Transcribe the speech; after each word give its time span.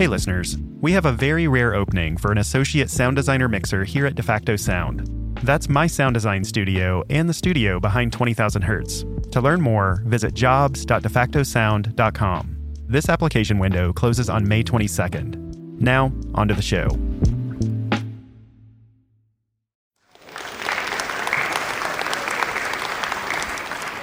Hey, 0.00 0.06
listeners. 0.06 0.56
We 0.80 0.92
have 0.92 1.04
a 1.04 1.12
very 1.12 1.46
rare 1.46 1.74
opening 1.74 2.16
for 2.16 2.32
an 2.32 2.38
associate 2.38 2.88
sound 2.88 3.16
designer 3.16 3.48
mixer 3.48 3.84
here 3.84 4.06
at 4.06 4.14
DeFacto 4.14 4.58
Sound. 4.58 5.36
That's 5.42 5.68
my 5.68 5.86
sound 5.86 6.14
design 6.14 6.42
studio 6.42 7.04
and 7.10 7.28
the 7.28 7.34
studio 7.34 7.78
behind 7.78 8.14
20,000 8.14 8.62
Hertz. 8.62 9.04
To 9.32 9.42
learn 9.42 9.60
more, 9.60 10.02
visit 10.06 10.32
jobs.defactosound.com. 10.32 12.56
This 12.88 13.10
application 13.10 13.58
window 13.58 13.92
closes 13.92 14.30
on 14.30 14.48
May 14.48 14.62
22nd. 14.62 15.36
Now, 15.80 16.10
onto 16.34 16.54
the 16.54 16.62
show. 16.62 16.88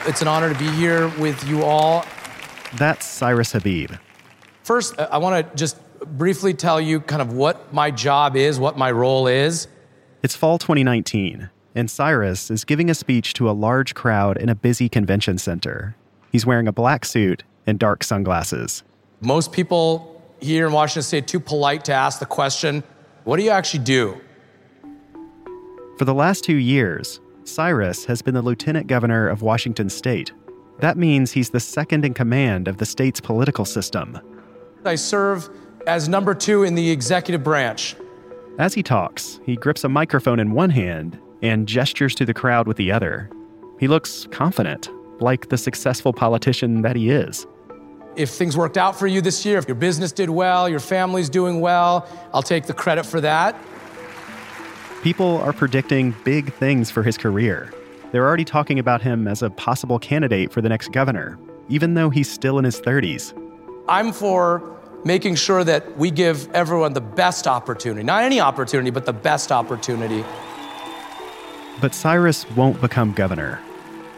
It's 0.08 0.22
an 0.22 0.28
honor 0.28 0.54
to 0.54 0.60
be 0.60 0.70
here 0.72 1.08
with 1.18 1.44
you 1.48 1.64
all. 1.64 2.06
That's 2.76 3.06
Cyrus 3.06 3.52
Habib. 3.52 3.94
First, 4.68 5.00
uh, 5.00 5.08
I 5.10 5.18
want 5.20 5.50
to 5.50 5.56
just 5.56 5.78
briefly 6.18 6.54
tell 6.54 6.82
you 6.82 7.00
kind 7.00 7.22
of 7.22 7.32
what 7.32 7.74
my 7.74 7.90
job 7.90 8.36
is, 8.36 8.60
what 8.60 8.78
my 8.78 8.92
role 8.92 9.26
is. 9.26 9.70
It's 10.24 10.36
fall 10.36 10.58
2019, 10.58 11.50
and 11.74 11.90
Cyrus 11.90 12.52
is 12.52 12.66
giving 12.66 12.90
a 12.90 12.94
speech 12.94 13.34
to 13.36 13.50
a 13.50 13.54
large 13.54 13.96
crowd 13.96 14.36
in 14.36 14.50
a 14.50 14.56
busy 14.56 14.90
convention 14.90 15.38
center. 15.38 15.96
He's 16.34 16.46
wearing 16.46 16.68
a 16.68 16.74
black 16.74 17.06
suit 17.06 17.44
and 17.66 17.80
dark 17.80 18.04
sunglasses. 18.04 18.84
Most 19.22 19.54
people 19.54 20.22
here 20.42 20.68
in 20.68 20.74
Washington 20.74 21.04
State 21.04 21.24
are 21.24 21.28
too 21.28 21.40
polite 21.40 21.86
to 21.86 21.94
ask 21.94 22.20
the 22.20 22.26
question, 22.26 22.84
what 23.24 23.38
do 23.38 23.44
you 23.44 23.52
actually 23.52 23.86
do? 23.86 24.20
For 25.98 26.04
the 26.04 26.14
last 26.14 26.44
two 26.44 26.58
years, 26.58 27.22
Cyrus 27.46 28.04
has 28.04 28.22
been 28.22 28.34
the 28.34 28.42
lieutenant 28.42 28.88
governor 28.88 29.30
of 29.30 29.42
Washington 29.42 29.90
state. 29.90 30.34
That 30.80 30.98
means 30.98 31.32
he's 31.32 31.52
the 31.52 31.62
second 31.62 32.04
in 32.04 32.14
command 32.14 32.68
of 32.68 32.80
the 32.80 32.86
state's 32.86 33.22
political 33.22 33.64
system. 33.64 34.20
I 34.86 34.96
serve 34.96 35.50
as 35.86 36.10
number 36.10 36.34
two 36.34 36.64
in 36.64 36.76
the 36.76 36.90
executive 36.90 37.44
branch. 37.44 37.96
As 38.60 38.74
he 38.74 38.84
talks, 38.84 39.40
he 39.46 39.56
grips 39.56 39.84
a 39.84 39.90
microphone 39.90 40.40
in 40.40 40.52
one 40.52 40.70
hand 40.70 41.20
and 41.42 41.68
gestures 41.68 42.16
to 42.16 42.26
the 42.26 42.34
crowd 42.34 42.68
with 42.68 42.78
the 42.78 42.92
other. 42.92 43.30
He 43.80 43.88
looks 43.88 44.28
confident, 44.32 44.90
like 45.22 45.50
the 45.50 45.58
successful 45.58 46.14
politician 46.14 46.82
that 46.82 46.96
he 46.96 47.12
is. 47.12 47.46
If 48.16 48.32
things 48.32 48.58
worked 48.58 48.78
out 48.78 48.98
for 48.98 49.06
you 49.06 49.22
this 49.22 49.46
year, 49.46 49.60
if 49.60 49.68
your 49.68 49.76
business 49.76 50.12
did 50.12 50.32
well, 50.32 50.68
your 50.68 50.80
family's 50.80 51.30
doing 51.30 51.62
well, 51.62 52.08
I'll 52.34 52.42
take 52.42 52.66
the 52.66 52.74
credit 52.74 53.06
for 53.06 53.22
that. 53.22 53.56
People 55.04 55.38
are 55.42 55.54
predicting 55.54 56.16
big 56.24 56.52
things 56.54 56.90
for 56.90 57.04
his 57.04 57.18
career. 57.18 57.72
They're 58.12 58.26
already 58.26 58.46
talking 58.46 58.80
about 58.80 59.04
him 59.04 59.28
as 59.28 59.44
a 59.44 59.52
possible 59.52 60.00
candidate 60.00 60.52
for 60.52 60.62
the 60.62 60.70
next 60.70 60.92
governor, 60.92 61.38
even 61.70 61.94
though 61.94 62.10
he's 62.10 62.30
still 62.30 62.58
in 62.58 62.66
his 62.66 62.82
30s. 62.82 63.34
I'm 63.90 64.12
for 64.12 64.78
making 65.06 65.36
sure 65.36 65.64
that 65.64 65.98
we 65.98 66.12
give 66.12 66.52
everyone 66.52 66.94
the 66.94 67.02
best 67.02 67.48
opportunity. 67.48 68.04
Not 68.04 68.24
any 68.24 68.40
opportunity, 68.40 68.90
but 68.90 69.06
the 69.06 69.14
best 69.14 69.52
opportunity. 69.52 70.26
But 71.80 71.94
Cyrus 71.94 72.50
won't 72.52 72.82
become 72.82 73.14
governor 73.14 73.62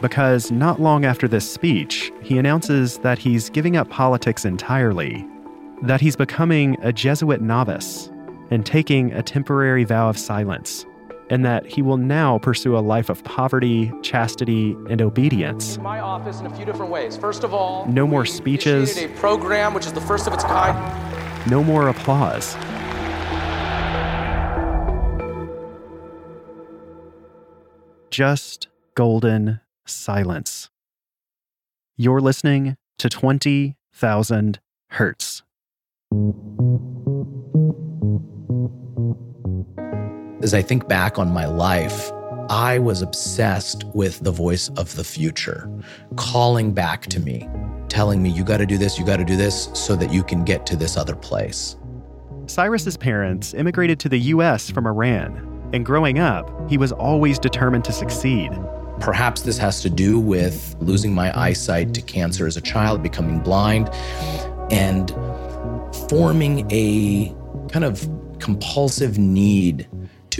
because 0.02 0.50
not 0.50 0.82
long 0.82 1.06
after 1.06 1.28
this 1.28 1.50
speech, 1.50 2.12
he 2.22 2.38
announces 2.38 3.00
that 3.00 3.20
he's 3.20 3.50
giving 3.50 3.76
up 3.76 3.90
politics 3.90 4.46
entirely, 4.46 5.28
that 5.84 6.02
he's 6.02 6.16
becoming 6.16 6.78
a 6.82 6.94
Jesuit 6.94 7.42
novice 7.42 8.10
and 8.50 8.66
taking 8.66 9.12
a 9.12 9.22
temporary 9.22 9.84
vow 9.84 10.10
of 10.10 10.18
silence, 10.18 10.86
and 11.30 11.46
that 11.46 11.66
he 11.66 11.82
will 11.82 11.98
now 11.98 12.40
pursue 12.40 12.78
a 12.78 12.80
life 12.80 13.10
of 13.10 13.24
poverty, 13.24 13.92
chastity, 14.02 14.76
and 14.90 15.02
obedience. 15.02 15.78
My 15.78 16.00
office 16.00 16.40
in 16.40 16.46
a 16.46 16.56
few 16.56 16.66
different 16.66 16.92
ways. 16.92 17.16
First 17.16 17.44
of 17.44 17.54
all, 17.54 17.86
no 17.88 18.08
more 18.08 18.26
speeches, 18.26 18.98
a 18.98 19.08
program 19.10 19.74
which 19.74 19.86
is 19.86 19.94
the 19.94 20.02
first 20.02 20.28
of 20.28 20.34
its 20.34 20.44
kind. 20.44 20.78
No 21.50 21.64
more 21.64 21.88
applause. 21.88 22.56
Just 28.10 28.68
golden 28.96 29.62
silence. 29.86 30.70
You're 31.96 32.22
listening 32.22 32.76
to 32.98 33.10
20,000 33.10 34.60
Hertz. 34.90 35.44
As 40.50 40.56
I 40.56 40.64
think 40.64 40.88
back 40.88 41.20
on 41.20 41.32
my 41.32 41.46
life, 41.46 42.12
I 42.50 42.80
was 42.80 43.04
obsessed 43.04 43.84
with 43.94 44.20
the 44.22 44.32
voice 44.32 44.70
of 44.70 44.96
the 44.96 45.04
future, 45.04 45.70
calling 46.16 46.72
back 46.72 47.06
to 47.10 47.20
me, 47.20 47.48
telling 47.88 48.24
me, 48.24 48.32
you 48.32 48.44
got 48.44 48.58
to 48.58 48.66
do 48.66 48.76
this, 48.76 48.98
you 48.98 49.06
got 49.06 49.18
to 49.18 49.24
do 49.24 49.36
this, 49.36 49.70
so 49.76 49.96
that 49.98 50.12
you 50.12 50.24
can 50.24 50.44
get 50.44 50.66
to 50.66 50.76
this 50.76 50.98
other 50.98 51.16
place. 51.16 51.76
Cyrus's 52.48 52.98
parents 52.98 53.54
immigrated 53.54 54.00
to 54.00 54.10
the 54.10 54.18
US 54.18 54.72
from 54.72 54.88
Iran, 54.88 55.70
and 55.72 55.86
growing 55.86 56.18
up, 56.18 56.68
he 56.68 56.80
was 56.80 56.92
always 56.92 57.38
determined 57.38 57.86
to 57.86 57.94
succeed. 57.94 58.50
Perhaps 59.00 59.44
this 59.44 59.60
has 59.60 59.84
to 59.84 59.90
do 59.92 60.20
with 60.20 60.76
losing 60.80 61.14
my 61.14 61.32
eyesight 61.40 61.94
to 61.94 62.02
cancer 62.02 62.48
as 62.48 62.58
a 62.58 62.62
child, 62.62 63.04
becoming 63.04 63.40
blind, 63.40 63.88
and 64.72 65.12
forming 66.10 66.68
a 66.72 67.36
kind 67.72 67.86
of 67.86 68.10
compulsive 68.40 69.20
need 69.20 69.88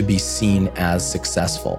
to 0.00 0.06
be 0.06 0.18
seen 0.18 0.68
as 0.76 1.08
successful. 1.08 1.76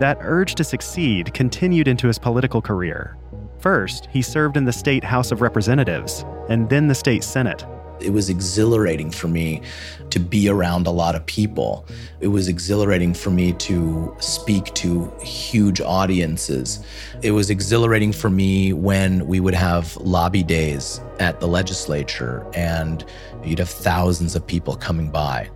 That 0.00 0.16
urge 0.22 0.54
to 0.54 0.64
succeed 0.64 1.34
continued 1.34 1.88
into 1.88 2.06
his 2.06 2.18
political 2.18 2.62
career. 2.62 3.18
First, 3.58 4.08
he 4.10 4.22
served 4.22 4.56
in 4.56 4.64
the 4.64 4.72
state 4.72 5.04
House 5.04 5.30
of 5.30 5.42
Representatives, 5.42 6.24
and 6.48 6.70
then 6.70 6.88
the 6.88 6.94
state 6.94 7.22
Senate. 7.22 7.66
It 8.00 8.14
was 8.14 8.30
exhilarating 8.30 9.10
for 9.10 9.28
me 9.28 9.60
to 10.08 10.18
be 10.18 10.48
around 10.48 10.86
a 10.86 10.90
lot 10.90 11.14
of 11.14 11.26
people. 11.26 11.86
It 12.20 12.28
was 12.28 12.48
exhilarating 12.48 13.12
for 13.12 13.28
me 13.28 13.52
to 13.52 14.16
speak 14.20 14.72
to 14.76 15.12
huge 15.20 15.82
audiences. 15.82 16.82
It 17.20 17.32
was 17.32 17.50
exhilarating 17.50 18.12
for 18.12 18.30
me 18.30 18.72
when 18.72 19.26
we 19.26 19.38
would 19.38 19.52
have 19.52 19.94
lobby 19.98 20.42
days 20.42 21.02
at 21.18 21.40
the 21.40 21.46
legislature 21.46 22.50
and 22.54 23.04
you'd 23.44 23.58
have 23.58 23.68
thousands 23.68 24.34
of 24.34 24.46
people 24.46 24.76
coming 24.76 25.10
by. 25.10 25.50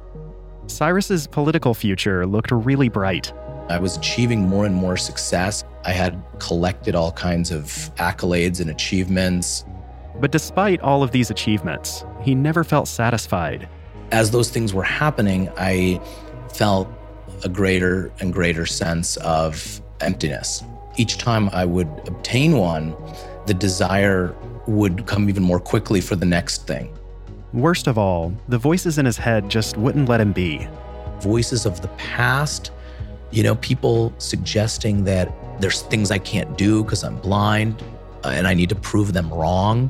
Cyrus's 0.66 1.26
political 1.26 1.74
future 1.74 2.26
looked 2.26 2.50
really 2.50 2.88
bright. 2.88 3.32
I 3.68 3.78
was 3.78 3.96
achieving 3.96 4.48
more 4.48 4.66
and 4.66 4.74
more 4.74 4.96
success. 4.96 5.64
I 5.84 5.92
had 5.92 6.22
collected 6.38 6.94
all 6.94 7.12
kinds 7.12 7.50
of 7.50 7.64
accolades 7.96 8.60
and 8.60 8.70
achievements. 8.70 9.64
But 10.20 10.32
despite 10.32 10.80
all 10.80 11.02
of 11.02 11.12
these 11.12 11.30
achievements, 11.30 12.04
he 12.22 12.34
never 12.34 12.64
felt 12.64 12.88
satisfied. 12.88 13.68
As 14.12 14.30
those 14.30 14.50
things 14.50 14.74
were 14.74 14.82
happening, 14.82 15.50
I 15.56 16.00
felt 16.52 16.88
a 17.42 17.48
greater 17.48 18.12
and 18.20 18.32
greater 18.32 18.66
sense 18.66 19.16
of 19.18 19.80
emptiness. 20.00 20.62
Each 20.96 21.18
time 21.18 21.48
I 21.50 21.64
would 21.64 21.88
obtain 22.06 22.56
one, 22.56 22.94
the 23.46 23.54
desire 23.54 24.34
would 24.66 25.06
come 25.06 25.28
even 25.28 25.42
more 25.42 25.60
quickly 25.60 26.00
for 26.00 26.16
the 26.16 26.26
next 26.26 26.66
thing. 26.66 26.96
Worst 27.54 27.86
of 27.86 27.96
all, 27.96 28.34
the 28.48 28.58
voices 28.58 28.98
in 28.98 29.06
his 29.06 29.16
head 29.16 29.48
just 29.48 29.76
wouldn't 29.76 30.08
let 30.08 30.20
him 30.20 30.32
be. 30.32 30.66
Voices 31.20 31.66
of 31.66 31.80
the 31.80 31.88
past, 31.88 32.72
you 33.30 33.44
know, 33.44 33.54
people 33.54 34.12
suggesting 34.18 35.04
that 35.04 35.32
there's 35.60 35.82
things 35.82 36.10
I 36.10 36.18
can't 36.18 36.58
do 36.58 36.82
because 36.82 37.04
I'm 37.04 37.16
blind 37.20 37.80
uh, 38.24 38.30
and 38.30 38.48
I 38.48 38.54
need 38.54 38.70
to 38.70 38.74
prove 38.74 39.12
them 39.12 39.32
wrong. 39.32 39.88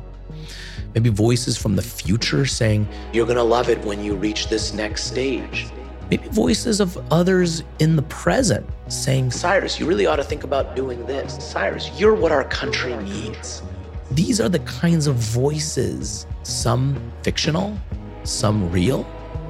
Maybe 0.93 1.09
voices 1.09 1.57
from 1.57 1.75
the 1.75 1.81
future 1.81 2.45
saying, 2.45 2.87
You're 3.13 3.25
going 3.25 3.37
to 3.37 3.43
love 3.43 3.67
it 3.67 3.83
when 3.83 4.03
you 4.03 4.15
reach 4.15 4.47
this 4.47 4.71
next 4.71 5.05
stage. 5.05 5.65
Maybe 6.11 6.27
voices 6.27 6.79
of 6.79 6.95
others 7.11 7.63
in 7.79 7.95
the 7.95 8.03
present 8.03 8.69
saying, 8.89 9.31
Cyrus, 9.31 9.79
you 9.79 9.87
really 9.87 10.05
ought 10.05 10.17
to 10.17 10.23
think 10.23 10.43
about 10.43 10.75
doing 10.75 11.03
this. 11.07 11.43
Cyrus, 11.43 11.89
you're 11.99 12.13
what 12.13 12.31
our 12.31 12.43
country 12.43 12.95
needs. 12.97 13.63
These 14.11 14.39
are 14.39 14.49
the 14.49 14.59
kinds 14.59 15.07
of 15.07 15.15
voices, 15.15 16.27
some 16.45 17.11
fictional, 17.23 17.77
some 18.23 18.71
real, 18.71 19.05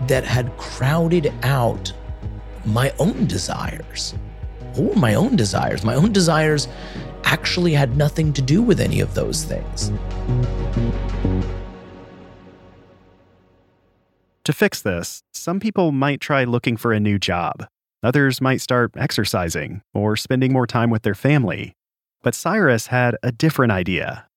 that 0.08 0.24
had 0.24 0.56
crowded 0.58 1.34
out 1.44 1.92
my 2.66 2.94
own 3.00 3.28
desires. 3.28 4.16
Or 4.78 4.96
my 4.96 5.16
own 5.16 5.36
desires. 5.36 5.84
My 5.84 5.96
own 5.96 6.12
desires 6.12 6.68
actually 7.24 7.74
had 7.74 7.98
nothing 7.98 8.34
to 8.34 8.42
do 8.42 8.62
with 8.62 8.80
any 8.80 9.00
of 9.00 9.14
those 9.14 9.44
things. 9.44 9.92
To 14.44 14.54
fix 14.54 14.82
this, 14.82 15.24
some 15.34 15.60
people 15.60 15.92
might 15.92 16.22
try 16.22 16.44
looking 16.44 16.78
for 16.78 16.94
a 16.94 17.00
new 17.00 17.18
job. 17.18 17.66
Others 18.04 18.42
might 18.42 18.62
start 18.62 18.92
exercising 18.96 19.82
or 19.94 20.16
spending 20.16 20.54
more 20.54 20.68
time 20.68 20.92
with 20.92 21.02
their 21.02 21.16
family. 21.16 21.74
But 22.22 22.36
Cyrus 22.36 22.88
had 22.88 23.18
a 23.24 23.32
different 23.32 23.72
idea. 23.72 24.28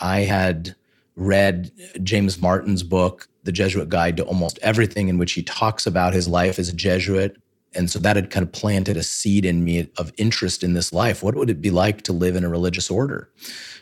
I 0.00 0.20
had 0.20 0.74
read 1.16 1.70
James 2.02 2.40
Martin's 2.40 2.82
book, 2.82 3.28
The 3.44 3.52
Jesuit 3.52 3.88
Guide 3.88 4.16
to 4.16 4.24
Almost 4.24 4.58
Everything, 4.62 5.08
in 5.08 5.18
which 5.18 5.32
he 5.32 5.42
talks 5.42 5.86
about 5.86 6.12
his 6.12 6.26
life 6.26 6.58
as 6.58 6.68
a 6.68 6.72
Jesuit 6.74 7.36
And 7.74 7.90
so 7.90 7.98
that 7.98 8.16
had 8.16 8.30
kind 8.30 8.44
of 8.44 8.52
planted 8.52 8.96
a 8.96 9.02
seed 9.02 9.44
in 9.44 9.64
me 9.64 9.90
of 9.98 10.12
interest 10.16 10.62
in 10.62 10.74
this 10.74 10.92
life. 10.92 11.22
What 11.22 11.34
would 11.34 11.50
it 11.50 11.60
be 11.60 11.70
like 11.70 12.02
to 12.02 12.12
live 12.12 12.36
in 12.36 12.44
a 12.44 12.48
religious 12.48 12.90
order? 12.90 13.28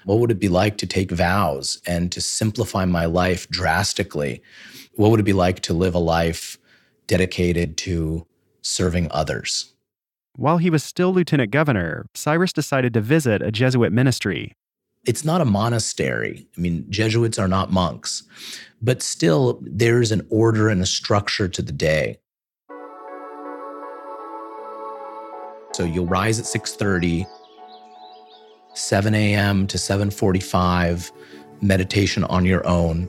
What 0.04 0.18
would 0.18 0.30
it 0.30 0.38
be 0.38 0.48
like 0.48 0.78
to 0.78 0.86
take 0.86 1.10
vows 1.10 1.80
and 1.86 2.10
to 2.12 2.20
simplify 2.20 2.84
my 2.84 3.04
life 3.04 3.48
drastically? 3.50 4.42
What 4.94 5.10
would 5.10 5.20
it 5.20 5.24
be 5.24 5.32
like 5.32 5.60
to 5.60 5.74
live 5.74 5.94
a 5.94 5.98
life 5.98 6.58
dedicated 7.06 7.76
to 7.78 8.26
serving 8.62 9.08
others? 9.10 9.74
While 10.36 10.58
he 10.58 10.70
was 10.70 10.82
still 10.82 11.12
lieutenant 11.12 11.50
governor, 11.50 12.06
Cyrus 12.14 12.54
decided 12.54 12.94
to 12.94 13.02
visit 13.02 13.42
a 13.42 13.52
Jesuit 13.52 13.92
ministry. 13.92 14.54
It's 15.04 15.24
not 15.24 15.40
a 15.40 15.44
monastery. 15.44 16.46
I 16.56 16.60
mean, 16.60 16.86
Jesuits 16.88 17.36
are 17.36 17.48
not 17.48 17.72
monks, 17.72 18.22
but 18.80 19.02
still, 19.02 19.58
there's 19.62 20.12
an 20.12 20.24
order 20.30 20.68
and 20.68 20.80
a 20.80 20.86
structure 20.86 21.48
to 21.48 21.60
the 21.60 21.72
day. 21.72 22.20
So 25.72 25.82
you'll 25.84 26.06
rise 26.06 26.38
at 26.38 26.44
6:30, 26.44 27.26
7 28.74 29.14
a.m. 29.14 29.66
to 29.66 29.76
7:45, 29.76 31.10
meditation 31.60 32.22
on 32.24 32.44
your 32.44 32.64
own. 32.64 33.08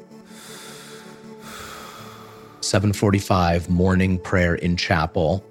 7:45 2.62 3.70
morning 3.70 4.18
prayer 4.18 4.56
in 4.56 4.78
chapel. 4.78 5.46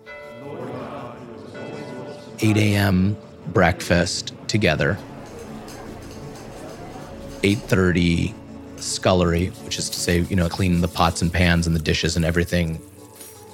8 2.40 2.56
a.m. 2.56 3.16
breakfast 3.52 4.34
together. 4.48 4.98
8:30 7.42 8.34
scullery, 8.76 9.48
which 9.64 9.78
is 9.78 9.88
to 9.90 9.98
say, 9.98 10.20
you 10.20 10.36
know, 10.36 10.48
cleaning 10.48 10.80
the 10.80 10.88
pots 10.88 11.22
and 11.22 11.32
pans 11.32 11.66
and 11.66 11.76
the 11.76 11.80
dishes 11.80 12.16
and 12.16 12.24
everything. 12.24 12.80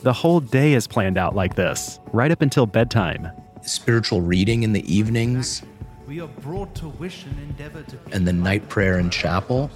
The 0.02 0.12
whole 0.12 0.40
day 0.40 0.74
is 0.74 0.86
planned 0.86 1.18
out 1.18 1.34
like 1.34 1.56
this, 1.56 1.98
right 2.12 2.30
up 2.30 2.40
until 2.40 2.66
bedtime. 2.66 3.28
Spiritual 3.62 4.20
reading 4.20 4.62
in 4.62 4.72
the 4.72 4.92
evenings. 4.92 5.62
We 6.06 6.20
are 6.20 6.28
brought 6.28 6.74
to 6.76 6.88
wish 6.88 7.24
and 7.24 7.38
endeavor 7.40 7.82
to 7.82 7.98
and 8.12 8.26
then 8.26 8.42
night 8.42 8.68
prayer 8.68 8.98
in 8.98 9.10
chapel. 9.10 9.70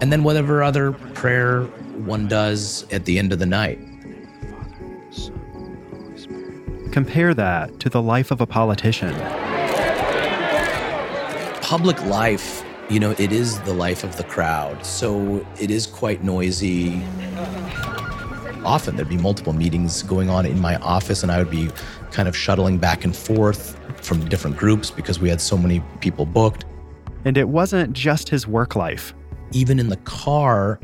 And 0.00 0.12
then 0.12 0.22
whatever 0.22 0.62
other 0.62 0.92
prayer 0.92 1.62
one 2.04 2.28
does 2.28 2.86
at 2.92 3.04
the 3.04 3.18
end 3.18 3.32
of 3.32 3.38
the 3.38 3.46
night. 3.46 3.78
Compare 6.92 7.34
that 7.34 7.80
to 7.80 7.88
the 7.88 8.02
life 8.02 8.30
of 8.30 8.40
a 8.40 8.46
politician. 8.46 9.14
Public 11.60 12.00
life, 12.04 12.63
you 12.90 13.00
know, 13.00 13.12
it 13.18 13.32
is 13.32 13.60
the 13.60 13.72
life 13.72 14.04
of 14.04 14.16
the 14.16 14.24
crowd. 14.24 14.84
So 14.84 15.44
it 15.60 15.70
is 15.70 15.86
quite 15.86 16.22
noisy. 16.22 17.02
Often 18.64 18.96
there'd 18.96 19.08
be 19.08 19.16
multiple 19.16 19.52
meetings 19.52 20.02
going 20.02 20.30
on 20.30 20.46
in 20.46 20.60
my 20.60 20.76
office, 20.76 21.22
and 21.22 21.32
I 21.32 21.38
would 21.38 21.50
be 21.50 21.70
kind 22.10 22.28
of 22.28 22.36
shuttling 22.36 22.78
back 22.78 23.04
and 23.04 23.14
forth 23.14 23.78
from 24.04 24.26
different 24.28 24.56
groups 24.56 24.90
because 24.90 25.18
we 25.18 25.28
had 25.28 25.40
so 25.40 25.56
many 25.56 25.82
people 26.00 26.26
booked. 26.26 26.64
And 27.24 27.38
it 27.38 27.48
wasn't 27.48 27.92
just 27.94 28.28
his 28.28 28.46
work 28.46 28.76
life. 28.76 29.14
Even 29.52 29.78
in 29.78 29.88
the 29.88 29.96
car, 29.98 30.78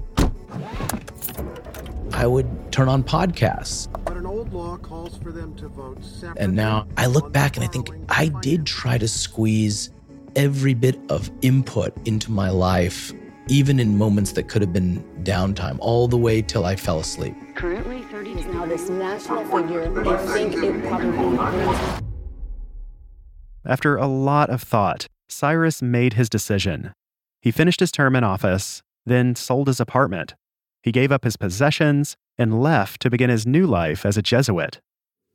I 2.12 2.26
would 2.26 2.72
turn 2.72 2.88
on 2.88 3.02
podcasts. 3.02 3.88
But 4.04 4.16
an 4.16 4.26
old 4.26 4.52
law 4.52 4.76
calls 4.78 5.18
for 5.18 5.32
them 5.32 5.54
to 5.56 5.68
vote 5.68 6.02
separately. 6.02 6.44
And 6.44 6.54
now 6.56 6.86
I 6.96 7.06
look 7.06 7.32
back 7.32 7.56
and 7.56 7.64
I 7.64 7.68
think 7.68 7.90
I 8.08 8.28
did 8.28 8.66
try 8.66 8.98
to 8.98 9.08
squeeze 9.08 9.90
every 10.36 10.74
bit 10.74 10.98
of 11.08 11.30
input 11.42 11.94
into 12.06 12.30
my 12.30 12.50
life, 12.50 13.12
even 13.48 13.80
in 13.80 13.96
moments 13.98 14.32
that 14.32 14.48
could 14.48 14.62
have 14.62 14.72
been 14.72 15.02
downtime, 15.22 15.76
all 15.80 16.08
the 16.08 16.16
way 16.16 16.42
till 16.42 16.64
I 16.64 16.76
fell 16.76 17.00
asleep. 17.00 17.34
Currently 17.54 18.02
30 18.02 18.30
is 18.32 18.46
now 18.46 18.66
this 18.66 18.88
national 18.88 19.44
figure. 19.46 19.88
They 19.90 20.26
think 20.32 20.54
it 20.54 20.84
probably 20.84 21.38
After 23.64 23.96
a 23.96 24.06
lot 24.06 24.50
of 24.50 24.62
thought, 24.62 25.06
Cyrus 25.28 25.80
made 25.82 26.14
his 26.14 26.28
decision. 26.28 26.92
He 27.40 27.50
finished 27.50 27.80
his 27.80 27.92
term 27.92 28.14
in 28.16 28.24
office, 28.24 28.82
then 29.06 29.34
sold 29.34 29.68
his 29.68 29.80
apartment. 29.80 30.34
He 30.82 30.92
gave 30.92 31.12
up 31.12 31.24
his 31.24 31.36
possessions 31.36 32.16
and 32.38 32.62
left 32.62 33.00
to 33.02 33.10
begin 33.10 33.30
his 33.30 33.46
new 33.46 33.66
life 33.66 34.04
as 34.06 34.16
a 34.16 34.22
Jesuit. 34.22 34.80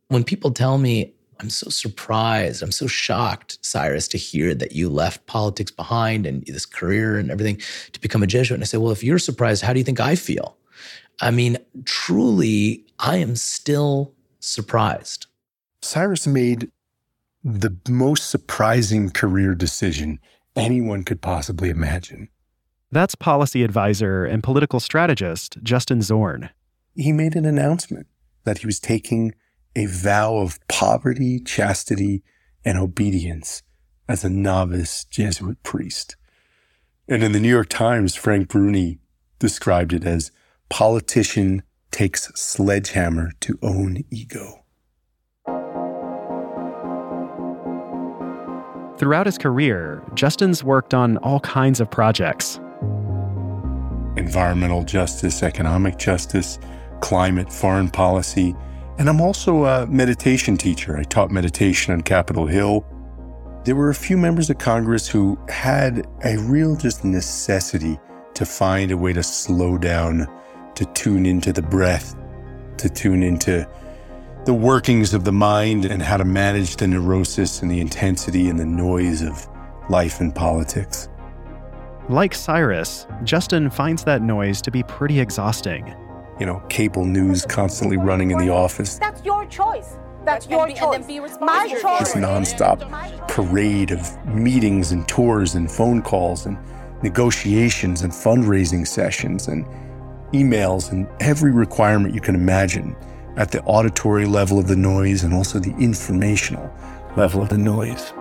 When 0.08 0.24
people 0.24 0.52
tell 0.52 0.78
me, 0.78 1.15
I'm 1.40 1.50
so 1.50 1.70
surprised, 1.70 2.64
I'm 2.64 2.72
so 2.72 2.88
shocked, 2.88 3.58
Cyrus, 3.62 4.08
to 4.10 4.18
hear 4.18 4.56
that 4.56 4.72
you 4.72 4.90
left 4.90 5.26
politics 5.26 5.72
behind 5.72 6.26
and 6.26 6.44
this 6.46 6.66
career 6.66 7.18
and 7.18 7.30
everything 7.30 7.60
to 7.92 8.00
become 8.00 8.24
a 8.24 8.28
Jesuit. 8.28 8.56
And 8.56 8.64
I 8.64 8.66
say, 8.66 8.78
Well, 8.78 8.92
if 8.92 9.04
you're 9.04 9.20
surprised, 9.20 9.64
how 9.64 9.74
do 9.74 9.80
you 9.80 9.86
think 9.86 10.00
I 10.00 10.16
feel? 10.16 10.58
I 11.22 11.32
mean, 11.32 11.58
truly, 11.86 12.86
I 13.00 13.18
am 13.18 13.36
still 13.36 14.14
surprised. 14.40 15.28
Cyrus 15.82 16.28
made 16.28 16.72
the 17.44 17.76
most 17.88 18.30
surprising 18.30 19.10
career 19.12 19.54
decision 19.54 20.20
anyone 20.56 21.04
could 21.04 21.22
possibly 21.22 21.70
imagine. 21.70 22.30
That's 22.92 23.16
policy 23.16 23.64
advisor 23.64 24.26
and 24.26 24.44
political 24.44 24.80
strategist 24.80 25.58
Justin 25.62 26.02
Zorn. 26.02 26.50
He 26.96 27.12
made 27.12 27.36
an 27.36 27.46
announcement 27.46 28.08
that 28.46 28.60
he 28.60 28.66
was 28.66 28.80
taking 28.80 29.34
a 29.76 29.86
vow 29.86 30.38
of 30.38 30.60
poverty, 30.68 31.40
chastity, 31.40 32.24
and 32.64 32.78
obedience 32.78 33.64
as 34.08 34.24
a 34.24 34.30
novice 34.30 35.06
Jesuit 35.06 35.62
priest. 35.64 36.16
And 37.08 37.24
in 37.24 37.34
the 37.34 37.40
New 37.40 37.50
York 37.50 37.70
Times, 37.70 38.16
Frank 38.16 38.48
Bruni 38.48 39.00
described 39.40 39.94
it 39.94 40.04
as 40.06 40.32
politician 40.70 41.64
takes 41.92 42.32
sledgehammer 42.36 43.32
to 43.42 43.60
own 43.62 44.04
ego. 44.10 44.64
Throughout 48.98 49.26
his 49.26 49.38
career, 49.38 50.02
Justin's 50.14 50.64
worked 50.64 50.94
on 50.94 51.18
all 51.18 51.42
kinds 51.42 51.82
of 51.82 51.92
projects. 51.92 52.60
Environmental 54.16 54.84
justice, 54.84 55.44
economic 55.44 55.98
justice, 55.98 56.58
climate, 57.02 57.52
foreign 57.52 57.90
policy, 57.90 58.56
and 58.98 59.10
I'm 59.10 59.22
also 59.22 59.66
a 59.66 59.86
meditation 59.88 60.58
teacher. 60.58 60.98
I 60.98 61.04
taught 61.04 61.32
meditation 61.32 61.94
on 61.94 62.02
Capitol 62.02 62.46
Hill. 62.46 62.86
There 63.66 63.76
were 63.76 63.90
a 63.90 63.96
few 63.96 64.18
members 64.18 64.50
of 64.50 64.58
Congress 64.58 65.08
who 65.08 65.38
had 65.50 66.08
a 66.24 66.38
real 66.38 66.76
just 66.76 67.04
necessity 67.04 68.00
to 68.36 68.46
find 68.46 68.92
a 68.92 68.98
way 68.98 69.12
to 69.14 69.24
slow 69.24 69.78
down, 69.78 70.28
to 70.76 70.86
tune 70.94 71.26
into 71.26 71.52
the 71.52 71.62
breath, 71.62 72.16
to 72.78 72.90
tune 72.90 73.24
into 73.24 73.68
the 74.46 74.54
workings 74.54 75.14
of 75.14 75.24
the 75.24 75.32
mind 75.32 75.86
and 75.86 76.02
how 76.02 76.18
to 76.18 76.26
manage 76.26 76.76
the 76.76 76.88
neurosis 76.88 77.62
and 77.62 77.72
the 77.72 77.80
intensity 77.80 78.48
and 78.48 78.60
the 78.60 78.66
noise 78.66 79.22
of 79.22 79.48
life 79.90 80.20
and 80.20 80.36
politics. 80.36 81.10
Like 82.08 82.36
Cyrus, 82.36 83.08
Justin 83.24 83.72
finds 83.72 84.04
that 84.04 84.22
noise 84.22 84.62
to 84.62 84.70
be 84.70 84.84
pretty 84.84 85.20
exhausting. 85.20 85.96
You 86.40 86.46
know, 86.46 86.60
cable 86.70 87.06
news 87.06 87.46
constantly 87.46 87.98
running 87.98 88.32
in 88.32 88.38
the 88.38 88.50
office, 88.50 88.98
That's 89.00 89.24
your 89.24 89.46
choice. 89.46 89.96
That's 90.26 90.50
your 90.50 90.68
choice. 90.68 91.08
My 91.40 91.68
choice. 91.68 92.14
this 92.14 92.16
nonstop 92.16 92.80
parade 93.30 93.92
of 93.92 94.26
meetings 94.26 94.92
and 94.92 95.08
tours 95.08 95.56
and 95.56 95.72
phone 95.72 96.02
calls 96.02 96.46
and 96.46 96.58
negotiations 97.04 98.02
and 98.02 98.12
fundraising 98.12 98.86
sessions 98.88 99.48
and 99.48 99.66
emails 100.34 100.92
and 100.92 101.08
every 101.20 101.52
requirement 101.52 102.14
you 102.14 102.22
can 102.22 102.36
imagine 102.36 102.96
at 103.38 103.52
the 103.52 103.62
auditory 103.64 104.26
level 104.26 104.58
of 104.58 104.68
the 104.68 104.76
noise 104.76 105.24
and 105.24 105.34
also 105.34 105.60
the 105.60 105.76
informational 105.78 106.74
level 107.16 107.42
of 107.42 107.50
the 107.50 107.58
noise. 107.58 108.14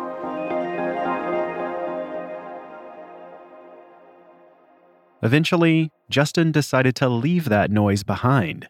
Eventually, 5.25 5.91
Justin 6.11 6.53
decided 6.53 6.95
to 6.97 7.09
leave 7.09 7.49
that 7.49 7.71
noise 7.71 8.03
behind. 8.03 8.69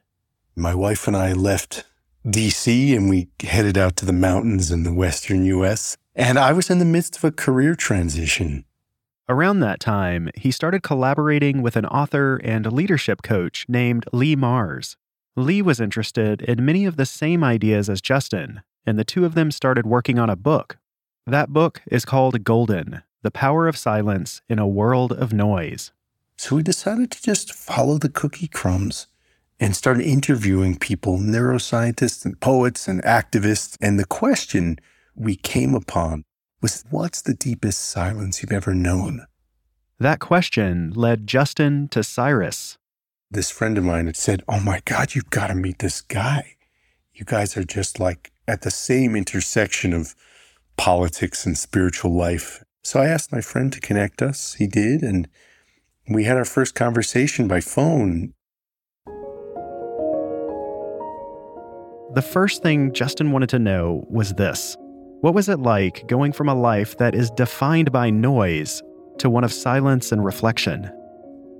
My 0.54 0.72
wife 0.72 1.08
and 1.08 1.16
I 1.16 1.32
left 1.32 1.84
DC 2.24 2.96
and 2.96 3.10
we 3.10 3.28
headed 3.42 3.76
out 3.76 3.96
to 3.96 4.06
the 4.06 4.12
mountains 4.12 4.70
in 4.70 4.84
the 4.84 4.94
western 4.94 5.44
US. 5.46 5.96
And 6.14 6.38
I 6.38 6.52
was 6.52 6.70
in 6.70 6.78
the 6.78 6.84
midst 6.84 7.16
of 7.16 7.24
a 7.24 7.32
career 7.32 7.74
transition. 7.74 8.64
Around 9.28 9.60
that 9.60 9.80
time, 9.80 10.30
he 10.36 10.52
started 10.52 10.84
collaborating 10.84 11.60
with 11.60 11.74
an 11.74 11.86
author 11.86 12.36
and 12.44 12.70
leadership 12.72 13.22
coach 13.22 13.66
named 13.68 14.04
Leigh 14.12 14.36
Marz. 14.36 14.94
Leigh 15.34 15.62
was 15.62 15.80
interested 15.80 16.40
in 16.42 16.64
many 16.64 16.86
of 16.86 16.96
the 16.96 17.06
same 17.06 17.42
ideas 17.42 17.90
as 17.90 18.00
Justin, 18.00 18.62
and 18.86 18.96
the 18.96 19.04
two 19.04 19.24
of 19.24 19.34
them 19.34 19.50
started 19.50 19.86
working 19.86 20.20
on 20.20 20.30
a 20.30 20.36
book. 20.36 20.78
That 21.26 21.48
book 21.48 21.82
is 21.90 22.04
called 22.04 22.44
Golden 22.44 23.02
The 23.22 23.32
Power 23.32 23.66
of 23.66 23.76
Silence 23.76 24.40
in 24.48 24.60
a 24.60 24.68
World 24.68 25.10
of 25.10 25.32
Noise. 25.32 25.90
So 26.36 26.56
we 26.56 26.62
decided 26.62 27.10
to 27.12 27.22
just 27.22 27.52
follow 27.52 27.98
the 27.98 28.08
cookie 28.08 28.48
crumbs 28.48 29.06
and 29.60 29.74
start 29.76 30.00
interviewing 30.00 30.76
people, 30.76 31.18
neuroscientists 31.18 32.24
and 32.24 32.38
poets 32.40 32.88
and 32.88 33.02
activists. 33.02 33.76
And 33.80 33.98
the 33.98 34.04
question 34.04 34.78
we 35.14 35.36
came 35.36 35.74
upon 35.74 36.24
was 36.60 36.84
what's 36.90 37.22
the 37.22 37.34
deepest 37.34 37.80
silence 37.80 38.42
you've 38.42 38.52
ever 38.52 38.74
known? 38.74 39.26
That 40.00 40.18
question 40.18 40.92
led 40.94 41.26
Justin 41.26 41.88
to 41.88 42.02
Cyrus. 42.02 42.78
This 43.30 43.50
friend 43.50 43.78
of 43.78 43.84
mine 43.84 44.06
had 44.06 44.16
said, 44.16 44.42
Oh 44.48 44.60
my 44.60 44.80
God, 44.84 45.14
you've 45.14 45.30
got 45.30 45.48
to 45.48 45.54
meet 45.54 45.78
this 45.78 46.00
guy. 46.00 46.56
you 47.14 47.24
guys 47.24 47.56
are 47.56 47.64
just 47.64 48.00
like 48.00 48.32
at 48.48 48.62
the 48.62 48.70
same 48.70 49.14
intersection 49.14 49.92
of 49.92 50.14
politics 50.76 51.46
and 51.46 51.56
spiritual 51.56 52.12
life. 52.12 52.64
So 52.82 53.00
I 53.00 53.06
asked 53.06 53.32
my 53.32 53.40
friend 53.40 53.72
to 53.72 53.80
connect 53.80 54.20
us. 54.20 54.54
He 54.54 54.66
did. 54.66 55.02
And 55.02 55.28
we 56.08 56.24
had 56.24 56.36
our 56.36 56.44
first 56.44 56.74
conversation 56.74 57.48
by 57.48 57.60
phone. 57.60 58.34
The 62.14 62.22
first 62.22 62.62
thing 62.62 62.92
Justin 62.92 63.32
wanted 63.32 63.48
to 63.50 63.58
know 63.58 64.04
was 64.10 64.34
this 64.34 64.76
What 65.20 65.34
was 65.34 65.48
it 65.48 65.60
like 65.60 66.06
going 66.06 66.32
from 66.32 66.48
a 66.48 66.54
life 66.54 66.98
that 66.98 67.14
is 67.14 67.30
defined 67.30 67.90
by 67.90 68.10
noise 68.10 68.82
to 69.18 69.30
one 69.30 69.44
of 69.44 69.52
silence 69.52 70.12
and 70.12 70.24
reflection? 70.24 70.90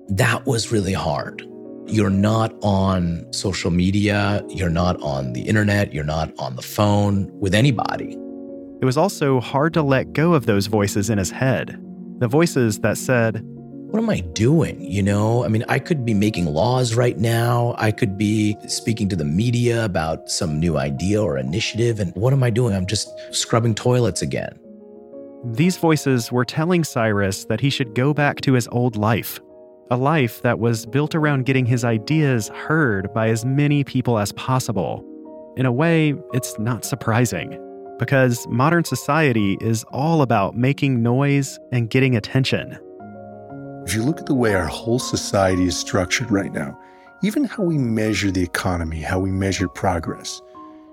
That 0.09 0.47
was 0.47 0.71
really 0.71 0.93
hard. 0.93 1.43
You're 1.87 2.11
not 2.11 2.55
on 2.63 3.27
social 3.33 3.71
media, 3.71 4.45
you're 4.49 4.71
not 4.71 5.01
on 5.03 5.33
the 5.33 5.43
internet, 5.43 5.93
you're 5.95 6.05
not 6.05 6.33
on 6.39 6.57
the 6.57 6.63
phone 6.63 7.31
with 7.41 7.55
anybody. 7.55 8.13
It 8.81 8.85
was 8.85 8.99
also 8.99 9.41
hard 9.41 9.73
to 9.75 9.83
let 9.83 10.13
go 10.13 10.35
of 10.35 10.47
those 10.47 10.67
voices 10.67 11.09
in 11.09 11.17
his 11.17 11.31
head. 11.31 11.81
The 12.19 12.29
voices 12.29 12.81
that 12.81 12.99
said, 12.99 13.45
What 13.95 14.03
am 14.03 14.11
I 14.11 14.19
doing? 14.19 14.81
You 14.81 15.05
know, 15.05 15.45
I 15.45 15.49
mean, 15.49 15.65
I 15.69 15.79
could 15.79 16.05
be 16.05 16.15
making 16.15 16.47
laws 16.47 16.97
right 16.97 17.17
now. 17.17 17.77
I 17.79 17.93
could 17.93 18.19
be 18.19 18.57
speaking 18.67 19.09
to 19.11 19.15
the 19.15 19.25
media 19.25 19.85
about 19.85 20.29
some 20.29 20.59
new 20.59 20.79
idea 20.79 21.23
or 21.23 21.39
initiative. 21.39 22.01
And 22.01 22.13
what 22.17 22.33
am 22.33 22.43
I 22.43 22.51
doing? 22.51 22.75
I'm 22.75 22.89
just 22.89 23.09
scrubbing 23.31 23.73
toilets 23.73 24.21
again. 24.21 24.59
These 25.45 25.77
voices 25.77 26.33
were 26.33 26.45
telling 26.45 26.83
Cyrus 26.83 27.45
that 27.45 27.61
he 27.61 27.71
should 27.71 27.95
go 27.95 28.13
back 28.13 28.41
to 28.41 28.55
his 28.55 28.67
old 28.73 28.97
life, 28.97 29.39
a 29.93 29.97
life 29.97 30.43
that 30.43 30.59
was 30.59 30.87
built 30.87 31.15
around 31.15 31.47
getting 31.47 31.65
his 31.65 31.85
ideas 31.85 32.49
heard 32.49 33.15
by 33.15 33.29
as 33.29 33.45
many 33.45 33.85
people 33.85 34.19
as 34.19 34.33
possible. 34.33 35.05
In 35.57 35.67
a 35.67 35.73
way, 35.73 36.15
it's 36.33 36.59
not 36.59 36.85
surprising, 36.85 37.57
because 38.01 38.45
modern 38.49 38.83
society 38.83 39.57
is 39.61 39.85
all 39.93 40.21
about 40.21 40.57
making 40.57 41.01
noise 41.01 41.61
and 41.71 41.89
getting 41.91 42.17
attention. 42.17 42.77
If 43.87 43.95
you 43.95 44.03
look 44.03 44.19
at 44.19 44.27
the 44.27 44.35
way 44.35 44.55
our 44.55 44.67
whole 44.67 44.99
society 44.99 45.65
is 45.65 45.77
structured 45.77 46.31
right 46.31 46.53
now, 46.53 46.81
even 47.23 47.45
how 47.45 47.63
we 47.63 47.77
measure 47.77 48.31
the 48.31 48.43
economy, 48.43 49.01
how 49.01 49.19
we 49.19 49.31
measure 49.31 49.69
progress, 49.69 50.41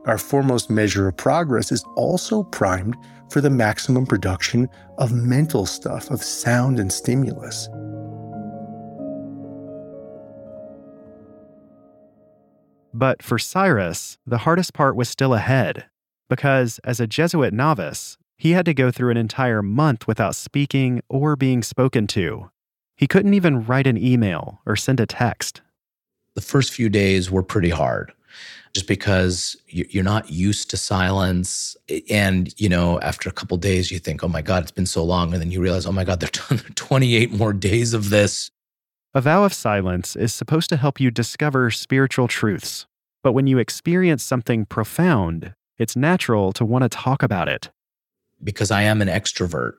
our 0.06 0.18
foremost 0.18 0.70
measure 0.70 1.08
of 1.08 1.16
progress 1.16 1.72
is 1.72 1.86
also 1.96 2.44
primed 2.44 2.98
for 3.30 3.40
the 3.40 3.50
maximum 3.50 4.06
production 4.06 4.68
of 4.98 5.14
mental 5.14 5.66
stuff, 5.66 6.12
of 6.12 6.22
sound 6.22 6.80
and 6.80 6.92
stimulus. 6.92 7.70
But 12.94 13.24
for 13.24 13.40
Cyrus, 13.40 14.18
the 14.28 14.40
hardest 14.40 14.74
part 14.74 14.98
was 14.98 15.08
still 15.08 15.34
ahead, 15.34 15.86
because 16.30 16.80
as 16.84 17.00
a 17.00 17.08
Jesuit 17.08 17.54
novice, 17.54 18.18
he 18.38 18.52
had 18.52 18.66
to 18.66 18.74
go 18.74 18.92
through 18.92 19.12
an 19.12 19.18
entire 19.18 19.62
month 19.62 20.08
without 20.08 20.36
speaking 20.36 21.02
or 21.10 21.38
being 21.38 21.64
spoken 21.64 22.06
to. 22.08 22.50
He 22.96 23.08
couldn't 23.08 23.34
even 23.34 23.66
write 23.66 23.88
an 23.88 23.98
email 23.98 24.62
or 24.66 24.76
send 24.76 25.00
a 25.00 25.06
text. 25.06 25.62
The 26.36 26.42
first 26.42 26.72
few 26.72 26.90
days 26.90 27.30
were 27.30 27.44
pretty 27.44 27.70
hard 27.70 28.14
just 28.74 28.88
because 28.88 29.58
you're 29.68 30.04
not 30.04 30.30
used 30.30 30.70
to 30.70 30.78
silence. 30.78 31.76
And, 32.10 32.54
you 32.60 32.70
know, 32.70 33.00
after 33.02 33.30
a 33.30 33.34
couple 33.34 33.58
days, 33.58 33.92
you 33.92 34.00
think, 34.00 34.24
oh 34.24 34.28
my 34.28 34.42
God, 34.42 34.64
it's 34.64 34.72
been 34.72 34.86
so 34.86 35.04
long. 35.04 35.34
And 35.34 35.42
then 35.42 35.52
you 35.52 35.62
realize, 35.62 35.86
oh 35.86 35.92
my 35.92 36.06
God, 36.06 36.20
there 36.20 36.30
are 36.50 36.58
28 36.76 37.32
more 37.32 37.54
days 37.54 37.94
of 37.94 38.10
this. 38.10 38.50
A 39.14 39.20
vow 39.20 39.44
of 39.44 39.54
silence 39.54 40.16
is 40.16 40.34
supposed 40.34 40.70
to 40.70 40.78
help 40.78 41.00
you 41.00 41.12
discover 41.12 41.70
spiritual 41.70 42.30
truths. 42.30 42.86
But 43.24 43.34
when 43.34 43.46
you 43.46 43.58
experience 43.58 44.24
something 44.24 44.66
profound, 44.66 45.54
it's 45.78 45.96
natural 45.96 46.54
to 46.54 46.64
want 46.64 46.84
to 46.84 46.90
talk 46.90 47.22
about 47.22 47.50
it. 47.50 47.70
Because 48.44 48.72
I 48.72 48.84
am 48.84 49.02
an 49.02 49.08
extrovert, 49.08 49.74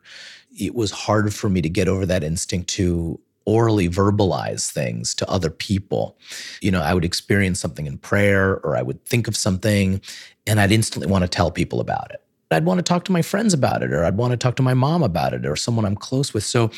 it 0.59 0.75
was 0.75 0.90
hard 0.90 1.33
for 1.35 1.49
me 1.49 1.62
to 1.62 1.69
get 1.69 1.88
over 1.88 2.07
that 2.07 2.23
instinct 2.23 2.69
to 2.71 3.19
orally 3.45 3.88
verbalize 3.88 4.71
things 4.71 5.14
to 5.16 5.28
other 5.28 5.50
people. 5.50 6.16
You 6.61 6.71
know, 6.71 6.81
I 6.81 6.95
would 6.95 7.04
experience 7.04 7.61
something 7.61 7.87
in 7.87 7.99
prayer 7.99 8.59
or 8.59 8.76
I 8.76 8.83
would 8.83 9.04
think 9.04 9.26
of 9.26 9.37
something 9.37 10.00
and 10.47 10.61
I'd 10.61 10.73
instantly 10.73 11.11
want 11.11 11.23
to 11.23 11.28
tell 11.28 11.50
people 11.50 11.81
about 11.81 12.11
it. 12.12 12.23
I'd 12.50 12.64
want 12.64 12.78
to 12.78 12.83
talk 12.83 13.04
to 13.07 13.12
my 13.12 13.23
friends 13.23 13.54
about 13.54 13.83
it 13.83 13.92
or 13.92 14.04
I'd 14.04 14.16
want 14.16 14.33
to 14.33 14.37
talk 14.37 14.57
to 14.57 14.62
my 14.62 14.75
mom 14.75 15.02
about 15.02 15.33
it 15.33 15.47
or 15.47 15.57
someone 15.57 15.85
I'm 15.85 15.97
close 15.97 16.35
with. 16.35 16.45
So 16.45 16.71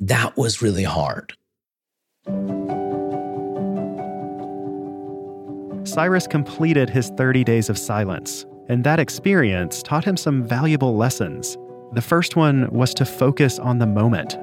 that 0.00 0.36
was 0.36 0.62
really 0.62 0.84
hard. 0.84 1.34
Cyrus 5.86 6.26
completed 6.26 6.90
his 6.90 7.10
30 7.10 7.44
days 7.44 7.68
of 7.68 7.78
silence, 7.78 8.44
and 8.68 8.84
that 8.84 9.00
experience 9.00 9.82
taught 9.82 10.04
him 10.04 10.16
some 10.16 10.44
valuable 10.44 10.96
lessons. 10.96 11.56
The 11.92 12.02
first 12.02 12.36
one 12.36 12.68
was 12.70 12.92
to 12.94 13.04
focus 13.04 13.58
on 13.58 13.78
the 13.78 13.86
moment, 13.86 14.36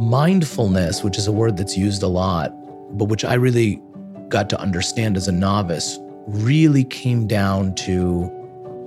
mindfulness, 0.00 1.04
which 1.04 1.18
is 1.18 1.26
a 1.26 1.32
word 1.32 1.56
that's 1.56 1.76
used 1.76 2.02
a 2.02 2.08
lot, 2.08 2.52
but 2.96 3.04
which 3.06 3.24
I 3.24 3.34
really 3.34 3.82
got 4.28 4.48
to 4.50 4.60
understand 4.60 5.16
as 5.16 5.28
a 5.28 5.32
novice, 5.32 5.98
really 6.26 6.84
came 6.84 7.26
down 7.26 7.74
to 7.74 8.30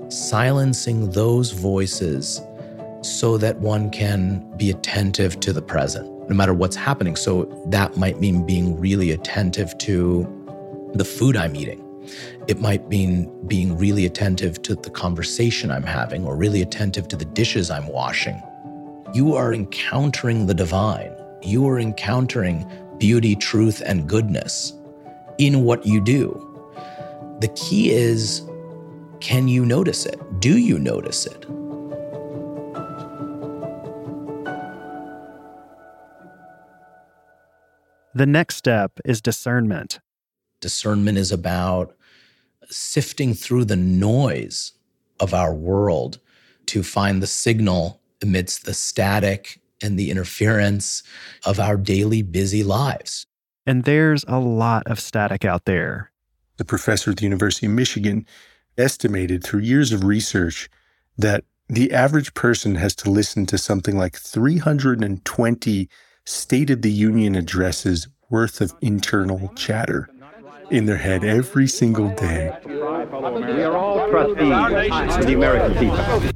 silencing 0.09 1.11
those 1.11 1.51
voices 1.51 2.41
so 3.01 3.37
that 3.37 3.59
one 3.59 3.89
can 3.89 4.39
be 4.57 4.69
attentive 4.69 5.39
to 5.41 5.53
the 5.53 5.61
present, 5.61 6.09
no 6.29 6.35
matter 6.35 6.53
what's 6.53 6.75
happening. 6.75 7.15
So 7.15 7.43
that 7.67 7.97
might 7.97 8.19
mean 8.19 8.45
being 8.45 8.79
really 8.79 9.11
attentive 9.11 9.77
to 9.79 10.91
the 10.93 11.05
food 11.05 11.35
I'm 11.35 11.55
eating. 11.55 11.82
It 12.47 12.59
might 12.59 12.87
mean 12.89 13.31
being 13.47 13.77
really 13.77 14.05
attentive 14.05 14.61
to 14.63 14.75
the 14.75 14.89
conversation 14.89 15.71
I'm 15.71 15.83
having 15.83 16.25
or 16.25 16.35
really 16.35 16.61
attentive 16.61 17.07
to 17.09 17.15
the 17.15 17.25
dishes 17.25 17.69
I'm 17.69 17.87
washing 17.87 18.41
you 19.13 19.35
are 19.35 19.53
encountering 19.53 20.47
the 20.47 20.55
divine. 20.55 21.15
You 21.43 21.67
are 21.67 21.77
encountering 21.77 22.67
beauty, 22.97 23.35
truth, 23.35 23.81
and 23.85 24.09
goodness 24.09 24.73
in 25.37 25.63
what 25.63 25.85
you 25.85 26.01
do. 26.01 26.33
The 27.39 27.49
key 27.49 27.91
is 27.91 28.41
can 29.19 29.47
you 29.47 29.65
notice 29.65 30.07
it? 30.07 30.19
Do 30.39 30.57
you 30.57 30.79
notice 30.79 31.27
it? 31.27 31.45
The 38.15 38.25
next 38.25 38.55
step 38.55 38.99
is 39.05 39.21
discernment. 39.21 39.99
Discernment 40.63 41.17
is 41.17 41.29
about 41.29 41.93
sifting 42.69 43.33
through 43.33 43.65
the 43.65 43.75
noise 43.75 44.71
of 45.19 45.33
our 45.33 45.53
world 45.53 46.21
to 46.67 46.83
find 46.83 47.21
the 47.21 47.27
signal 47.27 47.99
amidst 48.21 48.63
the 48.63 48.73
static 48.73 49.59
and 49.81 49.99
the 49.99 50.09
interference 50.09 51.03
of 51.45 51.59
our 51.59 51.75
daily 51.75 52.21
busy 52.21 52.63
lives. 52.63 53.27
And 53.65 53.83
there's 53.83 54.23
a 54.25 54.39
lot 54.39 54.83
of 54.87 55.01
static 55.01 55.43
out 55.43 55.65
there. 55.65 56.13
The 56.55 56.63
professor 56.63 57.11
at 57.11 57.17
the 57.17 57.25
University 57.25 57.65
of 57.65 57.73
Michigan 57.73 58.25
estimated 58.77 59.43
through 59.43 59.63
years 59.63 59.91
of 59.91 60.05
research 60.05 60.69
that 61.17 61.43
the 61.67 61.91
average 61.91 62.33
person 62.35 62.75
has 62.75 62.95
to 62.95 63.11
listen 63.11 63.45
to 63.47 63.57
something 63.57 63.97
like 63.97 64.15
320 64.15 65.89
State 66.25 66.69
of 66.69 66.83
the 66.83 66.91
Union 66.91 67.35
addresses 67.35 68.07
worth 68.29 68.61
of 68.61 68.73
internal 68.81 69.49
chatter 69.55 70.09
in 70.73 70.85
their 70.85 70.97
head 70.97 71.23
every 71.23 71.67
single 71.67 72.09
day. 72.15 72.57
We 72.65 72.81
are 72.81 73.77
all 73.77 74.09
trustees 74.09 75.17
of 75.17 75.27
the 75.27 75.33
American 75.33 75.77
people. 75.77 76.31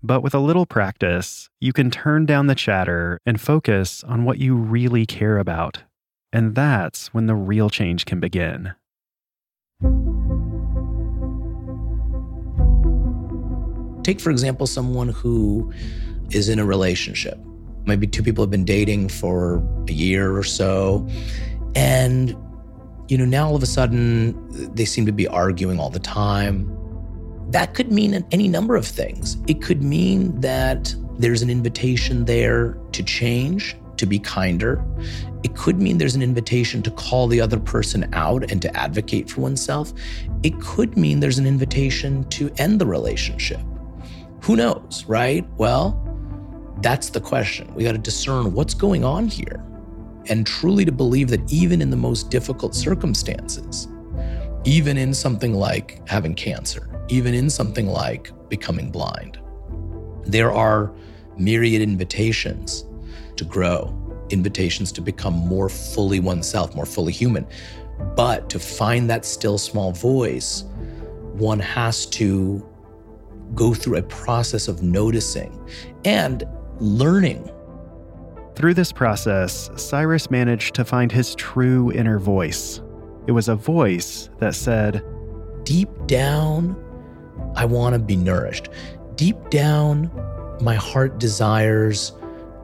But 0.00 0.22
with 0.22 0.34
a 0.34 0.38
little 0.38 0.64
practice, 0.64 1.48
you 1.60 1.72
can 1.72 1.90
turn 1.90 2.24
down 2.24 2.46
the 2.46 2.54
chatter 2.54 3.18
and 3.26 3.40
focus 3.40 4.04
on 4.04 4.24
what 4.24 4.38
you 4.38 4.54
really 4.54 5.06
care 5.06 5.38
about. 5.38 5.82
And 6.32 6.54
that's 6.54 7.12
when 7.12 7.26
the 7.26 7.34
real 7.34 7.68
change 7.68 8.04
can 8.04 8.20
begin. 8.20 8.74
Take, 14.04 14.20
for 14.20 14.30
example, 14.30 14.66
someone 14.66 15.08
who 15.08 15.72
is 16.30 16.48
in 16.48 16.58
a 16.58 16.64
relationship. 16.64 17.38
Maybe 17.86 18.06
two 18.06 18.22
people 18.22 18.44
have 18.44 18.50
been 18.50 18.64
dating 18.64 19.08
for 19.08 19.56
a 19.88 19.92
year 19.92 20.36
or 20.36 20.44
so. 20.44 21.08
And, 21.74 22.36
you 23.08 23.18
know, 23.18 23.24
now 23.24 23.48
all 23.48 23.56
of 23.56 23.62
a 23.62 23.66
sudden 23.66 24.74
they 24.74 24.84
seem 24.84 25.06
to 25.06 25.12
be 25.12 25.28
arguing 25.28 25.78
all 25.78 25.90
the 25.90 25.98
time 25.98 26.74
that 27.54 27.74
could 27.74 27.92
mean 27.92 28.24
any 28.32 28.48
number 28.48 28.74
of 28.74 28.86
things. 28.86 29.36
It 29.46 29.62
could 29.62 29.82
mean 29.82 30.40
that 30.40 30.94
there's 31.18 31.42
an 31.42 31.50
invitation 31.50 32.24
there 32.24 32.76
to 32.92 33.02
change, 33.02 33.76
to 33.96 34.06
be 34.06 34.18
kinder. 34.18 34.84
It 35.44 35.54
could 35.54 35.80
mean 35.80 35.98
there's 35.98 36.16
an 36.16 36.22
invitation 36.22 36.82
to 36.82 36.90
call 36.90 37.28
the 37.28 37.40
other 37.40 37.60
person 37.60 38.08
out 38.12 38.50
and 38.50 38.60
to 38.62 38.76
advocate 38.76 39.30
for 39.30 39.42
oneself. 39.42 39.92
It 40.42 40.58
could 40.60 40.96
mean 40.96 41.20
there's 41.20 41.38
an 41.38 41.46
invitation 41.46 42.24
to 42.30 42.50
end 42.56 42.80
the 42.80 42.86
relationship. 42.86 43.60
Who 44.42 44.56
knows, 44.56 45.04
right? 45.06 45.46
Well, 45.56 46.00
that's 46.82 47.10
the 47.10 47.20
question. 47.20 47.72
We 47.74 47.84
got 47.84 47.92
to 47.92 47.98
discern 47.98 48.52
what's 48.52 48.74
going 48.74 49.04
on 49.04 49.28
here 49.28 49.64
and 50.28 50.46
truly 50.46 50.84
to 50.84 50.92
believe 50.92 51.28
that 51.28 51.52
even 51.52 51.82
in 51.82 51.90
the 51.90 51.96
most 51.96 52.30
difficult 52.30 52.74
circumstances, 52.74 53.88
even 54.64 54.96
in 54.96 55.12
something 55.12 55.54
like 55.54 56.06
having 56.08 56.34
cancer, 56.34 56.88
even 57.08 57.34
in 57.34 57.50
something 57.50 57.86
like 57.86 58.30
becoming 58.48 58.90
blind. 58.90 59.38
There 60.24 60.52
are 60.52 60.92
myriad 61.36 61.82
invitations 61.82 62.86
to 63.36 63.44
grow, 63.44 63.94
invitations 64.30 64.90
to 64.92 65.00
become 65.00 65.34
more 65.34 65.68
fully 65.68 66.20
oneself, 66.20 66.74
more 66.74 66.86
fully 66.86 67.12
human. 67.12 67.46
But 68.16 68.48
to 68.50 68.58
find 68.58 69.08
that 69.10 69.24
still 69.24 69.58
small 69.58 69.92
voice, 69.92 70.64
one 71.34 71.60
has 71.60 72.06
to 72.06 72.66
go 73.54 73.74
through 73.74 73.98
a 73.98 74.02
process 74.02 74.68
of 74.68 74.82
noticing 74.82 75.52
and 76.04 76.44
learning. 76.78 77.50
Through 78.54 78.74
this 78.74 78.92
process, 78.92 79.68
Cyrus 79.74 80.30
managed 80.30 80.76
to 80.76 80.84
find 80.84 81.10
his 81.10 81.34
true 81.34 81.90
inner 81.90 82.20
voice. 82.20 82.80
It 83.26 83.32
was 83.32 83.48
a 83.48 83.56
voice 83.56 84.30
that 84.38 84.54
said, 84.54 85.04
Deep 85.64 85.88
down, 86.06 86.76
I 87.56 87.64
want 87.64 87.94
to 87.94 87.98
be 87.98 88.14
nourished. 88.14 88.68
Deep 89.16 89.50
down, 89.50 90.08
my 90.60 90.76
heart 90.76 91.18
desires 91.18 92.12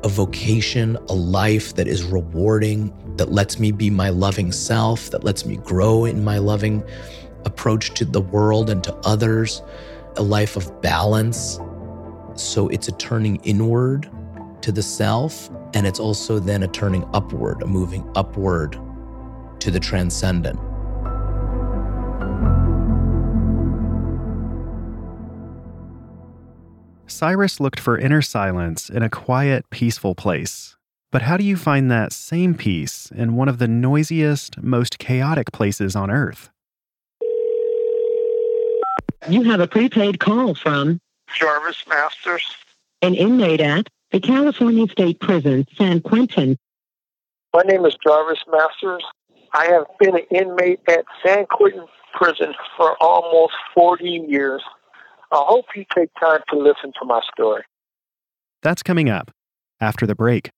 a 0.04 0.08
vocation, 0.08 0.96
a 1.08 1.12
life 1.12 1.74
that 1.74 1.88
is 1.88 2.04
rewarding, 2.04 2.94
that 3.16 3.32
lets 3.32 3.58
me 3.58 3.72
be 3.72 3.90
my 3.90 4.10
loving 4.10 4.52
self, 4.52 5.10
that 5.10 5.24
lets 5.24 5.44
me 5.44 5.56
grow 5.56 6.04
in 6.04 6.22
my 6.22 6.38
loving 6.38 6.84
approach 7.44 7.94
to 7.94 8.04
the 8.04 8.20
world 8.20 8.70
and 8.70 8.84
to 8.84 8.94
others, 9.04 9.60
a 10.16 10.22
life 10.22 10.56
of 10.56 10.80
balance. 10.82 11.58
So 12.36 12.68
it's 12.68 12.86
a 12.86 12.92
turning 12.92 13.36
inward 13.42 14.08
to 14.62 14.72
the 14.72 14.82
self, 14.82 15.50
and 15.74 15.86
it's 15.86 16.00
also 16.00 16.38
then 16.38 16.62
a 16.62 16.68
turning 16.68 17.08
upward, 17.12 17.62
a 17.62 17.66
moving 17.66 18.08
upward 18.14 18.78
to 19.60 19.70
the 19.70 19.80
transcendent. 19.80 20.58
Cyrus 27.06 27.60
looked 27.60 27.80
for 27.80 27.98
inner 27.98 28.22
silence 28.22 28.88
in 28.88 29.02
a 29.02 29.10
quiet, 29.10 29.68
peaceful 29.68 30.14
place. 30.14 30.76
But 31.12 31.22
how 31.22 31.36
do 31.36 31.44
you 31.44 31.56
find 31.56 31.90
that 31.90 32.12
same 32.12 32.54
peace 32.54 33.10
in 33.14 33.34
one 33.34 33.48
of 33.48 33.58
the 33.58 33.68
noisiest, 33.68 34.62
most 34.62 34.98
chaotic 34.98 35.52
places 35.52 35.96
on 35.96 36.10
Earth? 36.10 36.50
You 39.28 39.42
have 39.42 39.60
a 39.60 39.66
prepaid 39.66 40.20
call 40.20 40.54
from 40.54 41.00
Jarvis 41.34 41.84
Masters, 41.88 42.54
an 43.02 43.14
inmate 43.14 43.60
at 43.60 43.88
the 44.12 44.20
California 44.20 44.88
State 44.88 45.20
Prison, 45.20 45.66
San 45.76 46.00
Quentin. 46.00 46.58
My 47.54 47.62
name 47.62 47.84
is 47.84 47.96
Jarvis 48.04 48.40
Masters. 48.50 49.04
I 49.52 49.66
have 49.66 49.86
been 49.98 50.16
an 50.16 50.24
inmate 50.30 50.80
at 50.88 51.04
San 51.24 51.46
Quentin 51.46 51.86
Prison 52.14 52.54
for 52.76 52.96
almost 53.00 53.54
40 53.74 54.26
years. 54.28 54.62
I 55.32 55.42
hope 55.46 55.66
you 55.76 55.84
take 55.94 56.10
time 56.20 56.40
to 56.50 56.58
listen 56.58 56.92
to 57.00 57.06
my 57.06 57.20
story. 57.32 57.62
That's 58.62 58.82
coming 58.82 59.08
up 59.08 59.30
after 59.80 60.06
the 60.06 60.14
break. 60.14 60.50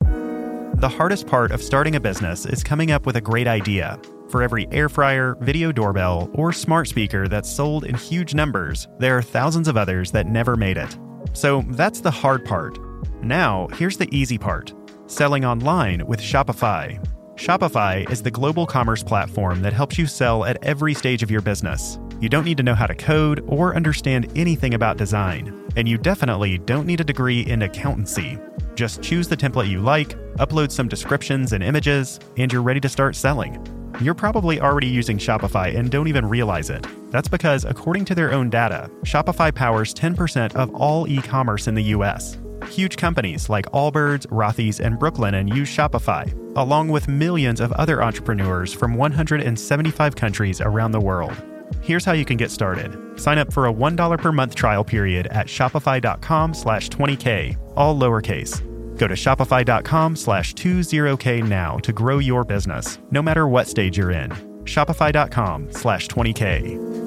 The 0.00 0.88
hardest 0.88 1.26
part 1.26 1.50
of 1.52 1.62
starting 1.62 1.94
a 1.94 2.00
business 2.00 2.46
is 2.46 2.64
coming 2.64 2.90
up 2.90 3.06
with 3.06 3.16
a 3.16 3.20
great 3.20 3.46
idea. 3.46 3.98
For 4.28 4.42
every 4.42 4.66
air 4.72 4.88
fryer, 4.88 5.36
video 5.40 5.72
doorbell, 5.72 6.30
or 6.34 6.52
smart 6.52 6.88
speaker 6.88 7.28
that's 7.28 7.50
sold 7.50 7.84
in 7.84 7.94
huge 7.94 8.34
numbers, 8.34 8.88
there 8.98 9.16
are 9.16 9.22
thousands 9.22 9.68
of 9.68 9.76
others 9.76 10.10
that 10.12 10.26
never 10.26 10.56
made 10.56 10.76
it. 10.76 10.98
So 11.34 11.62
that's 11.68 12.00
the 12.00 12.10
hard 12.10 12.44
part. 12.44 12.78
Now, 13.22 13.68
here's 13.74 13.98
the 13.98 14.08
easy 14.16 14.38
part 14.38 14.72
selling 15.06 15.44
online 15.44 16.06
with 16.06 16.20
Shopify. 16.20 17.04
Shopify 17.34 18.08
is 18.10 18.22
the 18.22 18.30
global 18.30 18.64
commerce 18.64 19.02
platform 19.02 19.60
that 19.62 19.72
helps 19.72 19.98
you 19.98 20.06
sell 20.06 20.44
at 20.44 20.62
every 20.64 20.94
stage 20.94 21.22
of 21.22 21.30
your 21.30 21.42
business. 21.42 21.98
You 22.20 22.28
don't 22.28 22.44
need 22.44 22.56
to 22.56 22.62
know 22.62 22.74
how 22.74 22.86
to 22.86 22.94
code 22.94 23.44
or 23.46 23.76
understand 23.76 24.32
anything 24.34 24.72
about 24.72 24.96
design. 24.96 25.68
And 25.76 25.88
you 25.88 25.98
definitely 25.98 26.58
don't 26.58 26.86
need 26.86 27.00
a 27.00 27.04
degree 27.04 27.40
in 27.40 27.62
accountancy. 27.62 28.38
Just 28.76 29.02
choose 29.02 29.28
the 29.28 29.36
template 29.36 29.68
you 29.68 29.80
like, 29.80 30.10
upload 30.36 30.70
some 30.70 30.88
descriptions 30.88 31.52
and 31.52 31.62
images, 31.62 32.20
and 32.36 32.52
you're 32.52 32.62
ready 32.62 32.80
to 32.80 32.88
start 32.88 33.16
selling. 33.16 33.60
You're 34.00 34.14
probably 34.14 34.60
already 34.60 34.88
using 34.88 35.18
Shopify 35.18 35.76
and 35.76 35.90
don't 35.90 36.08
even 36.08 36.26
realize 36.26 36.70
it. 36.70 36.86
That's 37.10 37.28
because, 37.28 37.64
according 37.64 38.04
to 38.06 38.14
their 38.14 38.32
own 38.32 38.50
data, 38.50 38.90
Shopify 39.02 39.54
powers 39.54 39.94
10% 39.94 40.54
of 40.56 40.74
all 40.74 41.06
e 41.08 41.22
commerce 41.22 41.68
in 41.68 41.74
the 41.74 41.92
US. 41.94 42.36
Huge 42.68 42.96
companies 42.96 43.48
like 43.48 43.66
Allbirds, 43.66 44.26
Rothy's, 44.28 44.80
and 44.80 44.98
Brooklinen 44.98 45.54
use 45.54 45.68
Shopify, 45.68 46.32
along 46.56 46.88
with 46.88 47.08
millions 47.08 47.60
of 47.60 47.72
other 47.72 48.02
entrepreneurs 48.02 48.72
from 48.72 48.94
175 48.94 50.16
countries 50.16 50.60
around 50.60 50.92
the 50.92 51.00
world. 51.00 51.34
Here's 51.80 52.04
how 52.04 52.12
you 52.12 52.24
can 52.24 52.36
get 52.36 52.50
started. 52.50 53.20
Sign 53.20 53.38
up 53.38 53.52
for 53.52 53.66
a 53.66 53.72
$1 53.72 54.18
per 54.18 54.32
month 54.32 54.54
trial 54.54 54.84
period 54.84 55.26
at 55.28 55.46
shopify.com 55.46 56.54
slash 56.54 56.88
20k, 56.88 57.56
all 57.76 57.94
lowercase. 57.96 58.73
Go 58.96 59.08
to 59.08 59.14
shopify.com 59.14 60.16
slash 60.16 60.54
20k 60.54 61.46
now 61.48 61.78
to 61.78 61.92
grow 61.92 62.18
your 62.18 62.44
business, 62.44 62.98
no 63.10 63.22
matter 63.22 63.48
what 63.48 63.68
stage 63.68 63.98
you're 63.98 64.10
in. 64.10 64.30
Shopify.com 64.64 65.72
slash 65.72 66.08
20k. 66.08 67.04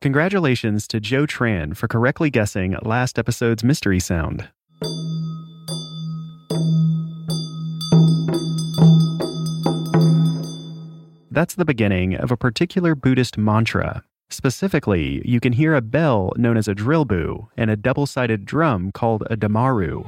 Congratulations 0.00 0.86
to 0.88 1.00
Joe 1.00 1.26
Tran 1.26 1.76
for 1.76 1.88
correctly 1.88 2.30
guessing 2.30 2.76
last 2.82 3.18
episode's 3.18 3.64
mystery 3.64 3.98
sound. 3.98 4.48
That's 11.30 11.56
the 11.56 11.64
beginning 11.64 12.14
of 12.14 12.30
a 12.30 12.36
particular 12.36 12.94
Buddhist 12.94 13.36
mantra. 13.36 14.04
Specifically, 14.30 15.22
you 15.24 15.40
can 15.40 15.54
hear 15.54 15.74
a 15.74 15.80
bell 15.80 16.32
known 16.36 16.58
as 16.58 16.68
a 16.68 16.74
drilbu 16.74 17.48
and 17.56 17.70
a 17.70 17.76
double 17.76 18.06
sided 18.06 18.44
drum 18.44 18.92
called 18.92 19.22
a 19.30 19.36
damaru. 19.36 20.04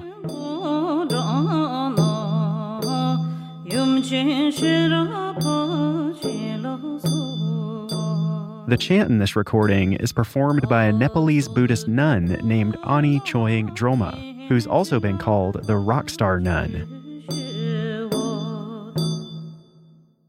The 8.68 8.76
chant 8.78 9.10
in 9.10 9.18
this 9.18 9.34
recording 9.34 9.94
is 9.94 10.12
performed 10.12 10.68
by 10.68 10.84
a 10.84 10.92
Nepalese 10.92 11.48
Buddhist 11.48 11.88
nun 11.88 12.38
named 12.44 12.76
Ani 12.86 13.20
Choying 13.20 13.68
Drolma, 13.70 14.48
who's 14.48 14.66
also 14.66 15.00
been 15.00 15.16
called 15.16 15.64
the 15.64 15.72
Rockstar 15.72 16.40
Nun. 16.40 16.86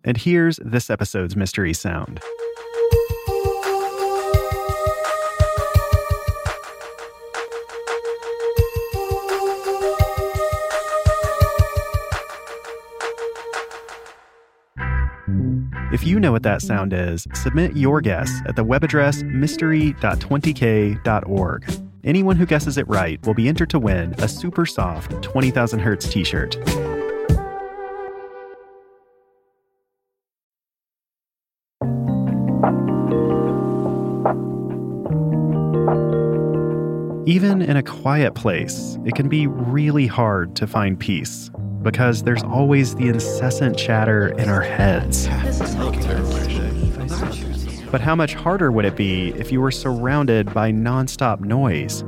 And 0.04 0.18
here's 0.18 0.60
this 0.64 0.90
episode's 0.90 1.36
mystery 1.36 1.74
sound. 1.74 2.22
If 16.02 16.08
you 16.08 16.20
know 16.20 16.32
what 16.32 16.42
that 16.42 16.64
sound 16.64 16.94
is, 16.94 17.28
submit 17.36 17.78
your 17.78 18.02
guess 18.02 18.42
at 18.48 18.56
the 18.56 18.64
web 18.64 18.84
address 18.84 19.22
mystery.20k.org. 19.22 21.82
Anyone 22.04 22.38
who 22.38 22.48
guesses 22.48 22.80
it 22.80 22.88
right 22.88 23.24
will 23.24 23.36
be 23.36 23.48
entered 23.48 23.70
to 23.70 23.78
win 23.78 24.16
a 24.18 24.28
super 24.28 24.66
soft 24.66 25.12
20,000 25.22 25.78
Hertz 25.78 26.10
t 26.10 26.24
shirt. 26.24 26.58
Even 37.28 37.62
in 37.62 37.78
a 37.78 37.84
quiet 37.84 38.34
place, 38.34 38.98
it 39.06 39.14
can 39.14 39.30
be 39.30 39.46
really 39.46 40.08
hard 40.08 40.56
to 40.56 40.66
find 40.66 41.00
peace 41.00 41.52
because 41.82 42.24
there's 42.24 42.44
always 42.44 42.96
the 42.96 43.08
incessant 43.08 43.78
chatter 43.78 44.30
in 44.38 44.50
our 44.50 44.62
heads. 44.62 45.28
But 47.92 48.00
how 48.00 48.16
much 48.16 48.36
harder 48.36 48.72
would 48.72 48.86
it 48.86 48.96
be 48.96 49.30
if 49.30 49.52
you 49.52 49.60
were 49.60 49.72
surrounded 49.72 50.54
by 50.54 50.72
nonstop 50.72 51.42
noise? 51.42 52.04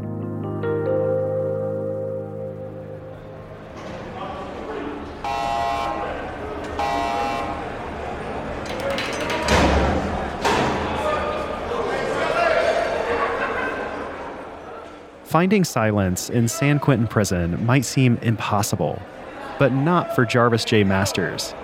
Finding 15.26 15.64
silence 15.64 16.30
in 16.30 16.48
San 16.48 16.78
Quentin 16.78 17.08
prison 17.08 17.66
might 17.66 17.86
seem 17.86 18.18
impossible, 18.22 19.02
but 19.64 19.72
not 19.72 20.14
for 20.14 20.26
Jarvis 20.26 20.66
J. 20.66 20.84
Masters. 20.84 21.56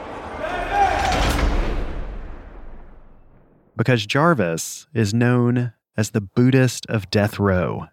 Because 3.75 4.05
Jarvis 4.05 4.88
is 4.93 5.13
known 5.13 5.73
as 5.97 6.12
the 6.12 6.21
Buddhist 6.21 6.85
of 6.85 7.12
death 7.12 7.39
row. 7.39 7.88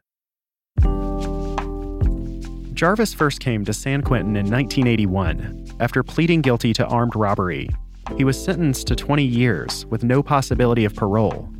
Jarvis 2.74 3.14
first 3.14 3.40
came 3.40 3.64
to 3.64 3.72
San 3.72 4.00
Quentin 4.02 4.36
in 4.36 4.48
1981. 4.48 5.74
after 5.80 6.04
pleading 6.04 6.40
guilty 6.40 6.72
to 6.72 6.86
armed 6.86 7.16
robbery. 7.16 7.68
He 8.16 8.22
was 8.22 8.40
sentenced 8.40 8.86
to 8.86 8.94
20 8.94 9.24
years 9.24 9.86
with 9.86 10.04
no 10.04 10.22
possibility 10.22 10.84
of 10.84 10.94
parole. 10.94 11.52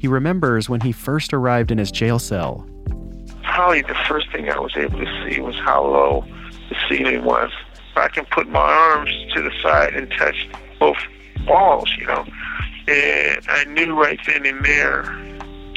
He 0.00 0.08
remembers 0.08 0.68
when 0.68 0.80
he 0.80 0.90
first 0.90 1.32
arrived 1.32 1.70
in 1.70 1.78
his 1.78 1.92
jail 1.92 2.18
cell. 2.18 2.68
Probably 3.44 3.82
the 3.82 3.94
first 4.08 4.32
thing 4.32 4.50
I 4.50 4.58
was 4.58 4.76
able 4.76 4.98
to 4.98 5.28
see 5.30 5.40
was 5.40 5.54
how 5.54 5.84
low 5.84 6.24
the 6.68 6.76
ceiling 6.88 7.22
was. 7.22 7.52
I 7.96 8.08
can 8.08 8.24
put 8.26 8.48
my 8.48 8.60
arms 8.60 9.10
to 9.34 9.42
the 9.42 9.50
side 9.62 9.94
and 9.94 10.10
touch 10.12 10.48
both 10.78 10.96
walls, 11.46 11.90
you 11.98 12.06
know. 12.06 12.26
And 12.88 13.40
I 13.48 13.64
knew 13.64 13.98
right 14.00 14.18
then 14.26 14.44
and 14.44 14.64
there, 14.64 15.04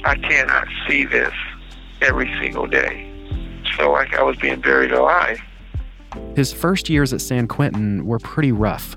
I 0.03 0.15
cannot 0.15 0.67
see 0.87 1.05
this 1.05 1.33
every 2.01 2.31
single 2.41 2.67
day. 2.67 3.03
Felt 3.75 3.91
like 3.91 4.13
I 4.13 4.23
was 4.23 4.37
being 4.37 4.59
buried 4.59 4.91
alive. 4.91 5.39
His 6.35 6.51
first 6.51 6.89
years 6.89 7.13
at 7.13 7.21
San 7.21 7.47
Quentin 7.47 8.05
were 8.05 8.19
pretty 8.19 8.51
rough. 8.51 8.95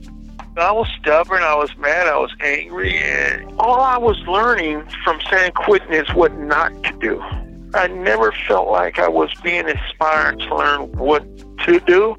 I 0.56 0.72
was 0.72 0.88
stubborn, 1.00 1.42
I 1.42 1.54
was 1.54 1.74
mad, 1.78 2.06
I 2.06 2.18
was 2.18 2.34
angry, 2.40 2.98
and 2.98 3.50
all 3.58 3.80
I 3.80 3.96
was 3.96 4.18
learning 4.26 4.84
from 5.04 5.20
San 5.30 5.52
Quentin 5.52 5.92
is 5.92 6.12
what 6.14 6.36
not 6.36 6.70
to 6.84 6.92
do. 6.98 7.20
I 7.72 7.86
never 7.86 8.32
felt 8.48 8.68
like 8.68 8.98
I 8.98 9.08
was 9.08 9.32
being 9.42 9.68
inspired 9.68 10.40
to 10.40 10.56
learn 10.56 10.92
what 10.92 11.24
to 11.66 11.80
do. 11.80 12.16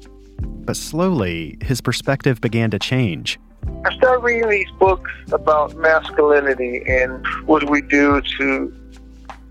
But 0.64 0.76
slowly, 0.76 1.58
his 1.60 1.80
perspective 1.80 2.40
began 2.40 2.70
to 2.70 2.78
change. 2.78 3.38
I 3.84 3.94
started 3.96 4.22
reading 4.22 4.48
these 4.48 4.70
books 4.78 5.10
about 5.32 5.74
masculinity 5.76 6.82
and 6.86 7.24
what 7.46 7.68
we 7.68 7.80
do 7.82 8.20
to 8.38 8.74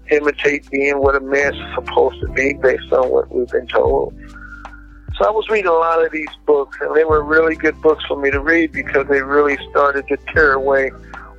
imitate 0.09 0.69
being 0.69 0.99
what 0.99 1.15
a 1.15 1.19
man's 1.19 1.55
supposed 1.75 2.19
to 2.21 2.27
be 2.29 2.53
based 2.53 2.91
on 2.91 3.09
what 3.09 3.33
we've 3.33 3.47
been 3.47 3.67
told. 3.67 4.13
So 5.17 5.27
I 5.27 5.31
was 5.31 5.47
reading 5.49 5.67
a 5.67 5.73
lot 5.73 6.03
of 6.03 6.11
these 6.11 6.29
books, 6.45 6.77
and 6.81 6.95
they 6.95 7.03
were 7.03 7.23
really 7.23 7.55
good 7.55 7.79
books 7.81 8.03
for 8.05 8.19
me 8.19 8.31
to 8.31 8.39
read 8.39 8.71
because 8.71 9.07
they 9.07 9.21
really 9.21 9.57
started 9.69 10.07
to 10.07 10.17
tear 10.33 10.53
away 10.53 10.89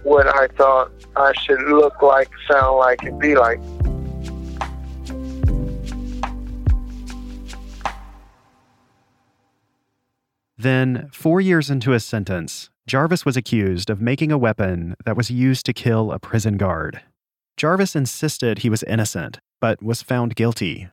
what 0.03 0.27
I 0.27 0.49
thought 0.49 0.91
I 1.17 1.33
should 1.33 1.61
look 1.63 2.01
like, 2.03 2.29
sound 2.51 2.77
like, 2.79 3.03
and 3.03 3.19
be 3.19 3.35
like. 3.35 3.61
Then, 10.63 11.09
four 11.13 11.41
years 11.41 11.71
into 11.71 11.91
his 11.91 12.05
sentence, 12.05 12.71
Jarvis 12.87 13.25
was 13.25 13.37
accused 13.37 13.91
of 13.91 14.01
making 14.01 14.31
a 14.31 14.39
weapon 14.39 14.95
that 15.05 15.17
was 15.17 15.29
used 15.29 15.67
to 15.67 15.73
kill 15.73 16.13
a 16.13 16.21
prison 16.21 16.57
guard. 16.57 17.01
Jarvis 17.57 17.97
insisted 17.97 18.61
he 18.61 18.71
was 18.71 18.85
innocent, 18.85 19.41
but 19.61 19.83
was 19.83 20.03
found 20.03 20.37
guilty. 20.37 20.89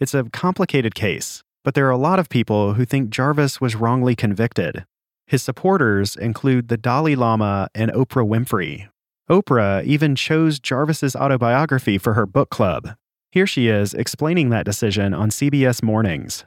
It's 0.00 0.12
a 0.12 0.24
complicated 0.24 0.96
case, 0.96 1.44
but 1.62 1.74
there 1.74 1.86
are 1.86 1.90
a 1.90 1.96
lot 1.96 2.18
of 2.18 2.30
people 2.30 2.74
who 2.74 2.84
think 2.84 3.10
Jarvis 3.10 3.60
was 3.60 3.76
wrongly 3.76 4.16
convicted. 4.16 4.84
His 5.28 5.44
supporters 5.44 6.16
include 6.16 6.66
the 6.66 6.76
Dalai 6.76 7.14
Lama 7.14 7.68
and 7.76 7.92
Oprah 7.92 8.26
Winfrey. 8.26 8.88
Oprah 9.30 9.84
even 9.84 10.16
chose 10.16 10.58
Jarvis's 10.58 11.14
autobiography 11.14 11.96
for 11.96 12.14
her 12.14 12.26
book 12.26 12.50
club. 12.50 12.96
Here 13.30 13.46
she 13.46 13.68
is 13.68 13.94
explaining 13.94 14.50
that 14.50 14.66
decision 14.66 15.14
on 15.14 15.30
CBS 15.30 15.80
Mornings. 15.80 16.44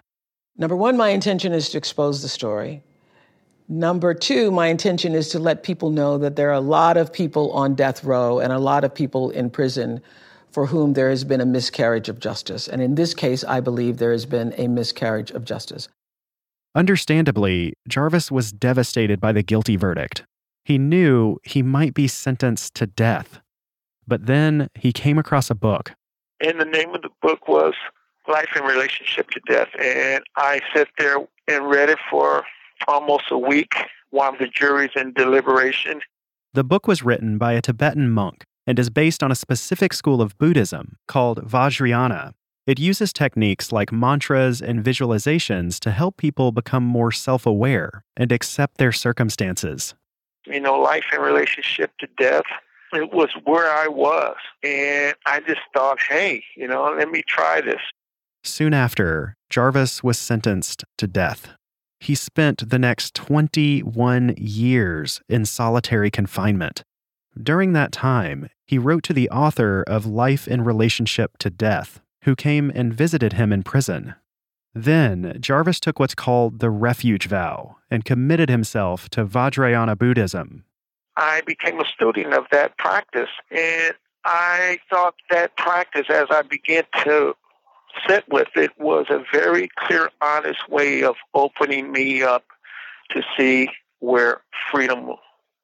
Number 0.57 0.75
one, 0.75 0.95
my 0.95 1.09
intention 1.09 1.51
is 1.51 1.69
to 1.69 1.77
expose 1.77 2.21
the 2.21 2.29
story. 2.29 2.81
Number 3.67 4.13
two, 4.13 4.51
my 4.51 4.67
intention 4.67 5.13
is 5.13 5.29
to 5.29 5.39
let 5.39 5.63
people 5.63 5.89
know 5.89 6.17
that 6.19 6.35
there 6.35 6.49
are 6.49 6.53
a 6.53 6.61
lot 6.61 6.97
of 6.97 7.11
people 7.11 7.51
on 7.51 7.75
death 7.75 8.03
row 8.03 8.39
and 8.39 8.53
a 8.53 8.59
lot 8.59 8.83
of 8.83 8.93
people 8.93 9.31
in 9.31 9.49
prison 9.49 10.01
for 10.51 10.67
whom 10.67 10.93
there 10.93 11.09
has 11.09 11.23
been 11.23 11.41
a 11.41 11.45
miscarriage 11.45 12.07
of 12.07 12.19
justice. 12.19 12.67
And 12.67 12.81
in 12.81 12.95
this 12.95 13.13
case, 13.13 13.43
I 13.43 13.59
believe 13.59 13.97
there 13.97 14.13
has 14.13 14.25
been 14.25 14.53
a 14.57 14.67
miscarriage 14.67 15.31
of 15.31 15.43
justice. 15.43 15.89
Understandably, 16.75 17.73
Jarvis 17.87 18.31
was 18.31 18.53
devastated 18.53 19.19
by 19.19 19.31
the 19.31 19.43
guilty 19.43 19.75
verdict. 19.75 20.23
He 20.63 20.77
knew 20.77 21.39
he 21.43 21.61
might 21.61 21.93
be 21.93 22.07
sentenced 22.07 22.75
to 22.75 22.87
death. 22.87 23.41
But 24.07 24.27
then 24.27 24.69
he 24.75 24.93
came 24.93 25.17
across 25.17 25.49
a 25.49 25.55
book. 25.55 25.93
And 26.39 26.59
the 26.59 26.65
name 26.65 26.93
of 26.93 27.01
the 27.01 27.09
book 27.21 27.47
was 27.47 27.73
Life 28.27 28.49
in 28.55 28.63
Relationship 28.63 29.29
to 29.31 29.39
Death. 29.47 29.69
And 29.79 30.23
I 30.35 30.61
sat 30.73 30.87
there 30.97 31.17
and 31.47 31.67
read 31.69 31.89
it 31.89 31.99
for 32.09 32.43
almost 32.87 33.25
a 33.31 33.37
week 33.37 33.73
while 34.09 34.35
the 34.37 34.47
jury's 34.47 34.91
in 34.95 35.13
deliberation. 35.13 36.01
The 36.53 36.63
book 36.63 36.87
was 36.87 37.03
written 37.03 37.37
by 37.37 37.53
a 37.53 37.61
Tibetan 37.61 38.09
monk 38.09 38.45
and 38.65 38.79
is 38.79 38.89
based 38.89 39.21
on 39.21 39.31
a 39.31 39.35
specific 39.35 39.93
school 39.93 40.21
of 40.21 40.37
Buddhism 40.37 40.97
called 41.07 41.45
Vajrayana. 41.45 42.31
It 42.65 42.79
uses 42.79 43.13
techniques 43.13 43.71
like 43.71 43.91
mantras 43.91 44.59
and 44.59 44.83
visualizations 44.83 45.79
to 45.81 45.91
help 45.91 46.17
people 46.17 46.51
become 46.51 46.83
more 46.83 47.11
self 47.11 47.45
aware 47.45 48.03
and 48.17 48.31
accept 48.31 48.77
their 48.77 48.91
circumstances. 48.91 49.93
You 50.47 50.59
know, 50.59 50.79
life 50.79 51.05
in 51.13 51.21
relationship 51.21 51.91
to 51.99 52.07
death, 52.17 52.45
it 52.93 53.13
was 53.13 53.29
where 53.43 53.69
I 53.69 53.87
was. 53.87 54.35
And 54.63 55.15
I 55.27 55.41
just 55.41 55.61
thought, 55.75 55.99
hey, 56.01 56.43
you 56.55 56.67
know, 56.67 56.95
let 56.97 57.09
me 57.09 57.21
try 57.27 57.61
this. 57.61 57.81
Soon 58.45 58.75
after, 58.75 59.35
Jarvis 59.49 60.03
was 60.03 60.19
sentenced 60.19 60.83
to 60.99 61.07
death. 61.07 61.49
He 61.99 62.13
spent 62.13 62.69
the 62.69 62.77
next 62.77 63.15
21 63.15 64.35
years 64.37 65.19
in 65.27 65.45
solitary 65.45 66.11
confinement. 66.11 66.83
During 67.41 67.73
that 67.73 67.91
time, 67.91 68.49
he 68.67 68.77
wrote 68.77 69.01
to 69.05 69.13
the 69.13 69.31
author 69.31 69.83
of 69.87 70.05
Life 70.05 70.47
in 70.47 70.63
Relationship 70.63 71.39
to 71.39 71.49
Death, 71.49 72.01
who 72.23 72.35
came 72.35 72.71
and 72.75 72.93
visited 72.93 73.33
him 73.33 73.51
in 73.51 73.63
prison. 73.63 74.13
Then, 74.75 75.37
Jarvis 75.39 75.79
took 75.79 75.99
what's 75.99 76.15
called 76.15 76.59
the 76.59 76.69
refuge 76.69 77.27
vow 77.27 77.77
and 77.89 78.05
committed 78.05 78.49
himself 78.49 79.09
to 79.09 79.25
Vajrayana 79.25 79.97
Buddhism. 79.97 80.65
I 81.17 81.41
became 81.47 81.79
a 81.79 81.85
student 81.85 82.33
of 82.35 82.45
that 82.51 82.77
practice, 82.77 83.29
and 83.49 83.95
I 84.23 84.77
thought 84.89 85.15
that 85.31 85.57
practice, 85.57 86.05
as 86.09 86.27
I 86.29 86.43
began 86.43 86.83
to 87.05 87.35
sit 88.07 88.23
with 88.29 88.49
it, 88.55 88.71
was 88.79 89.07
a 89.09 89.23
very 89.31 89.69
clear, 89.77 90.09
honest 90.21 90.69
way 90.69 91.03
of 91.03 91.15
opening 91.33 91.91
me 91.91 92.23
up 92.23 92.43
to 93.11 93.21
see 93.37 93.69
where 93.99 94.41
freedom 94.71 95.11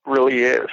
really 0.05 0.43
is. 0.43 0.69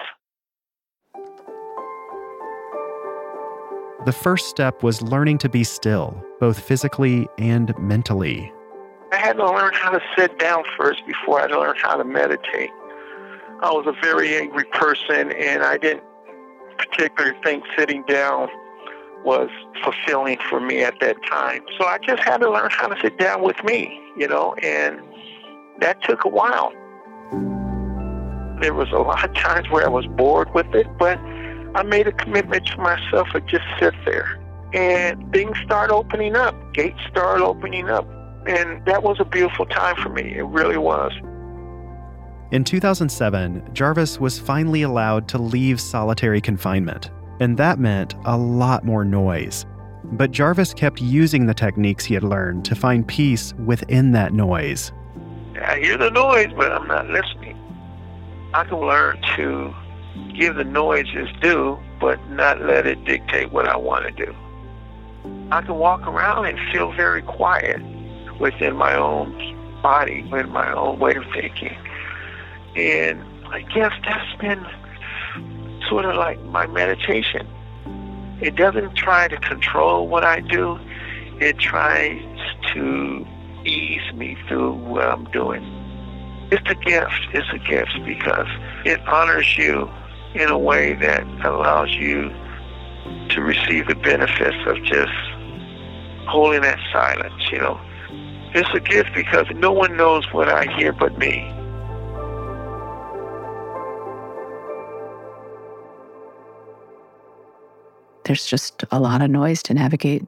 The 4.07 4.12
first 4.12 4.49
step 4.49 4.83
was 4.83 5.03
learning 5.03 5.38
to 5.38 5.49
be 5.49 5.64
still, 5.64 6.25
both 6.40 6.61
physically 6.61 7.29
and 7.37 7.77
mentally. 7.79 8.53
I 9.12 9.16
had 9.16 9.37
to 9.37 9.44
learn 9.44 9.73
how 9.75 9.90
to 9.90 10.01
sit 10.16 10.38
down 10.38 10.64
first 10.79 11.07
before 11.07 11.40
I 11.40 11.47
learned 11.47 11.79
how 11.83 11.97
to 11.97 12.05
meditate. 12.05 12.71
I 13.61 13.71
was 13.73 13.87
a 13.87 14.01
very 14.01 14.37
angry 14.37 14.64
person, 14.64 15.33
and 15.33 15.62
I 15.62 15.79
didn't 15.79 16.05
particularly 16.79 17.37
think 17.42 17.64
sitting 17.77 18.05
down 18.05 18.49
was 19.24 19.50
fulfilling 19.83 20.38
for 20.48 20.61
me 20.61 20.83
at 20.83 20.98
that 21.00 21.16
time. 21.28 21.62
So 21.78 21.87
I 21.87 21.98
just 21.98 22.22
had 22.22 22.38
to 22.38 22.50
learn 22.50 22.70
how 22.70 22.88
to 22.88 23.00
sit 23.00 23.18
down 23.18 23.42
with 23.42 23.62
me, 23.64 24.00
you 24.16 24.28
know, 24.28 24.54
and 24.62 25.00
that 25.81 26.02
took 26.02 26.24
a 26.24 26.28
while. 26.28 26.72
There 28.61 28.74
was 28.74 28.88
a 28.92 28.98
lot 28.98 29.24
of 29.28 29.35
times 29.35 29.68
where 29.70 29.85
I 29.85 29.88
was 29.88 30.07
bored 30.07 30.52
with 30.54 30.74
it, 30.74 30.87
but 30.98 31.18
I 31.74 31.83
made 31.85 32.07
a 32.07 32.12
commitment 32.12 32.66
to 32.66 32.78
myself 32.78 33.28
to 33.33 33.40
just 33.42 33.64
sit 33.78 33.94
there. 34.04 34.40
And 34.72 35.33
things 35.33 35.57
start 35.64 35.90
opening 35.90 36.37
up, 36.37 36.54
gates 36.74 37.00
start 37.09 37.40
opening 37.40 37.88
up. 37.88 38.07
And 38.46 38.85
that 38.87 39.02
was 39.02 39.18
a 39.20 39.24
beautiful 39.24 39.66
time 39.66 39.96
for 39.96 40.09
me. 40.09 40.35
It 40.37 40.44
really 40.44 40.78
was. 40.78 41.12
In 42.50 42.64
2007, 42.64 43.70
Jarvis 43.74 44.18
was 44.18 44.38
finally 44.38 44.83
allowed 44.83 45.28
to 45.28 45.38
leave 45.38 45.81
solitary 45.81 46.40
confinement, 46.40 47.11
and 47.40 47.57
that 47.57 47.79
meant 47.79 48.14
a 48.24 48.37
lot 48.37 48.85
more 48.85 49.05
noise. 49.05 49.66
But 50.05 50.31
Jarvis 50.31 50.72
kept 50.74 51.01
using 51.01 51.46
the 51.46 51.55
techniques 51.55 52.05
he 52.05 52.14
had 52.14 52.22
learned 52.22 52.64
to 52.66 52.74
find 52.74 53.07
peace 53.07 53.53
within 53.64 54.12
that 54.12 54.33
noise. 54.33 54.92
I 55.61 55.79
hear 55.81 55.96
the 55.96 56.11
noise, 56.11 56.53
but 56.57 56.72
I'm 56.72 56.87
not 56.87 57.09
listening. 57.09 57.57
I 58.55 58.64
can 58.64 58.79
learn 58.79 59.20
to 59.37 59.74
give 60.35 60.57
the 60.57 60.64
noise 60.64 61.07
its 61.12 61.31
due, 61.40 61.79
but 62.01 62.18
not 62.31 62.62
let 62.62 62.87
it 62.87 63.05
dictate 63.05 63.53
what 63.53 63.68
I 63.68 63.77
want 63.77 64.05
to 64.05 64.27
do. 64.27 64.35
I 65.51 65.62
can 65.62 65.74
walk 65.74 66.07
around 66.07 66.46
and 66.46 66.59
feel 66.72 66.92
very 66.92 67.22
quiet 67.22 67.81
within 68.40 68.77
my 68.77 68.94
own 68.94 69.33
body, 69.83 70.22
with 70.31 70.48
my 70.48 70.72
own 70.72 70.98
way 70.98 71.14
of 71.14 71.24
thinking. 71.35 71.77
And 72.77 73.22
I 73.48 73.62
guess 73.62 73.92
that's 74.05 74.40
been 74.40 74.64
sort 75.88 76.05
of 76.05 76.16
like 76.16 76.40
my 76.44 76.66
meditation. 76.66 77.46
It 78.40 78.57
doesn't 78.57 78.94
try 78.94 79.29
to 79.29 79.37
control 79.38 80.09
what 80.09 80.24
I 80.24 80.40
do, 80.40 80.79
it 81.40 81.59
tries 81.59 82.22
to 82.74 83.27
ease 83.64 84.12
me 84.14 84.37
through 84.46 84.74
what 84.74 85.05
I'm 85.05 85.24
doing. 85.31 85.64
It's 86.51 86.68
a 86.70 86.74
gift. 86.74 87.27
It's 87.35 87.48
a 87.53 87.59
gift 87.59 87.92
because 88.07 88.48
it 88.85 89.01
honors 89.07 89.59
you 89.59 89.90
in 90.35 90.48
a 90.48 90.59
way 90.59 90.94
that 90.94 91.24
allows 91.44 91.90
you 91.94 92.31
to 93.31 93.40
receive 93.42 93.87
the 93.88 93.94
benefits 93.94 94.57
of 94.66 94.83
just 94.85 95.12
holding 96.27 96.62
that 96.62 96.79
silence, 96.92 97.51
you 97.51 97.59
know. 97.59 97.81
It's 98.55 98.68
a 98.74 98.81
gift 98.81 99.11
because 99.14 99.46
no 99.57 99.72
one 99.72 99.96
knows 99.96 100.24
what 100.33 100.48
I 100.48 100.64
hear 100.77 100.92
but 100.92 101.18
me. 101.18 101.53
There's 108.29 108.45
just 108.45 108.85
a 108.91 109.01
lot 109.01 109.23
of 109.23 109.31
noise 109.31 109.62
to 109.62 109.75
navigate 109.75 110.23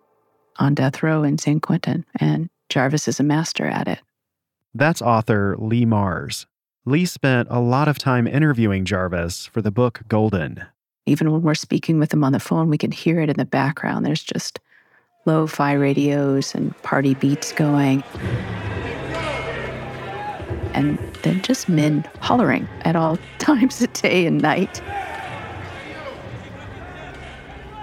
on 0.56 0.74
death 0.74 1.02
row 1.02 1.22
in 1.22 1.36
San 1.36 1.60
Quentin, 1.60 2.06
and 2.18 2.48
Jarvis 2.70 3.06
is 3.06 3.20
a 3.20 3.22
master 3.22 3.66
at 3.66 3.88
it. 3.88 3.98
That's 4.74 5.02
author 5.02 5.54
Leigh 5.58 5.84
Marz. 5.84 6.46
Leigh 6.86 7.04
spent 7.04 7.48
a 7.50 7.60
lot 7.60 7.88
of 7.88 7.98
time 7.98 8.26
interviewing 8.26 8.86
Jarvis 8.86 9.44
for 9.44 9.60
the 9.60 9.70
book 9.70 10.00
Golden. 10.08 10.64
Even 11.04 11.30
when 11.30 11.42
we're 11.42 11.54
speaking 11.54 11.98
with 11.98 12.10
him 12.10 12.24
on 12.24 12.32
the 12.32 12.40
phone, 12.40 12.70
we 12.70 12.78
can 12.78 12.90
hear 12.90 13.20
it 13.20 13.28
in 13.28 13.36
the 13.36 13.44
background. 13.44 14.06
There's 14.06 14.22
just 14.22 14.60
lo 15.26 15.46
fi 15.46 15.74
radios 15.74 16.54
and 16.54 16.74
party 16.82 17.12
beats 17.12 17.52
going. 17.52 18.02
And 20.72 20.98
then 21.22 21.42
just 21.42 21.68
men 21.68 22.08
hollering 22.20 22.66
at 22.80 22.96
all 22.96 23.18
times 23.38 23.82
of 23.82 23.92
day 23.92 24.24
and 24.24 24.40
night. 24.40 24.80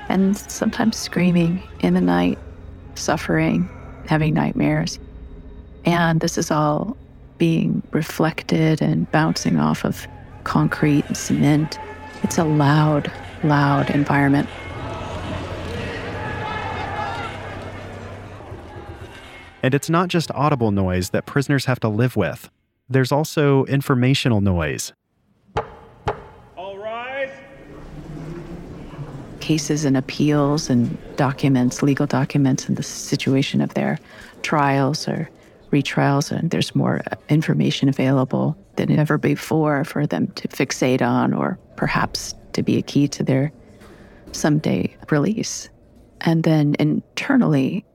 And 0.09 0.37
sometimes 0.37 0.97
screaming 0.97 1.61
in 1.79 1.93
the 1.93 2.01
night, 2.01 2.39
suffering, 2.95 3.69
having 4.07 4.33
nightmares. 4.33 4.99
And 5.85 6.19
this 6.19 6.37
is 6.37 6.51
all 6.51 6.97
being 7.37 7.83
reflected 7.91 8.81
and 8.81 9.09
bouncing 9.11 9.59
off 9.59 9.85
of 9.85 10.07
concrete 10.43 11.05
and 11.07 11.17
cement. 11.17 11.79
It's 12.23 12.37
a 12.37 12.43
loud, 12.43 13.11
loud 13.43 13.89
environment. 13.89 14.49
And 19.63 19.73
it's 19.73 19.89
not 19.89 20.07
just 20.07 20.31
audible 20.31 20.71
noise 20.71 21.09
that 21.09 21.25
prisoners 21.25 21.65
have 21.65 21.79
to 21.81 21.89
live 21.89 22.15
with. 22.15 22.49
There's 22.89 23.11
also 23.11 23.65
informational 23.65 24.39
noise. 24.39 24.93
Cases 29.47 29.85
and 29.85 29.95
appeals 29.95 30.69
and 30.69 30.97
documents, 31.15 31.81
legal 31.81 32.05
documents, 32.05 32.67
and 32.67 32.75
the 32.75 32.83
situation 32.83 33.61
of 33.61 33.73
their 33.75 33.97
trials 34.41 35.07
or 35.07 35.29
retrials, 35.71 36.37
and 36.37 36.51
there's 36.51 36.75
more 36.75 36.99
information 37.29 37.87
available 37.87 38.57
than 38.75 38.91
ever 38.91 39.17
before 39.17 39.85
for 39.85 40.05
them 40.05 40.27
to 40.33 40.49
fixate 40.49 41.01
on 41.01 41.33
or 41.33 41.57
perhaps 41.77 42.35
to 42.51 42.61
be 42.61 42.77
a 42.77 42.81
key 42.81 43.07
to 43.07 43.23
their 43.23 43.53
someday 44.33 44.93
release. 45.09 45.69
And 46.19 46.43
then 46.43 46.75
internally, 46.77 47.85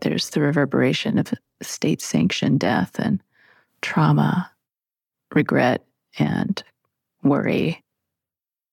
there's 0.00 0.30
the 0.30 0.40
reverberation 0.40 1.18
of 1.18 1.34
state 1.60 2.00
sanctioned 2.00 2.60
death 2.60 2.98
and 2.98 3.22
trauma, 3.82 4.50
regret, 5.34 5.84
and 6.18 6.64
worry. 7.22 7.82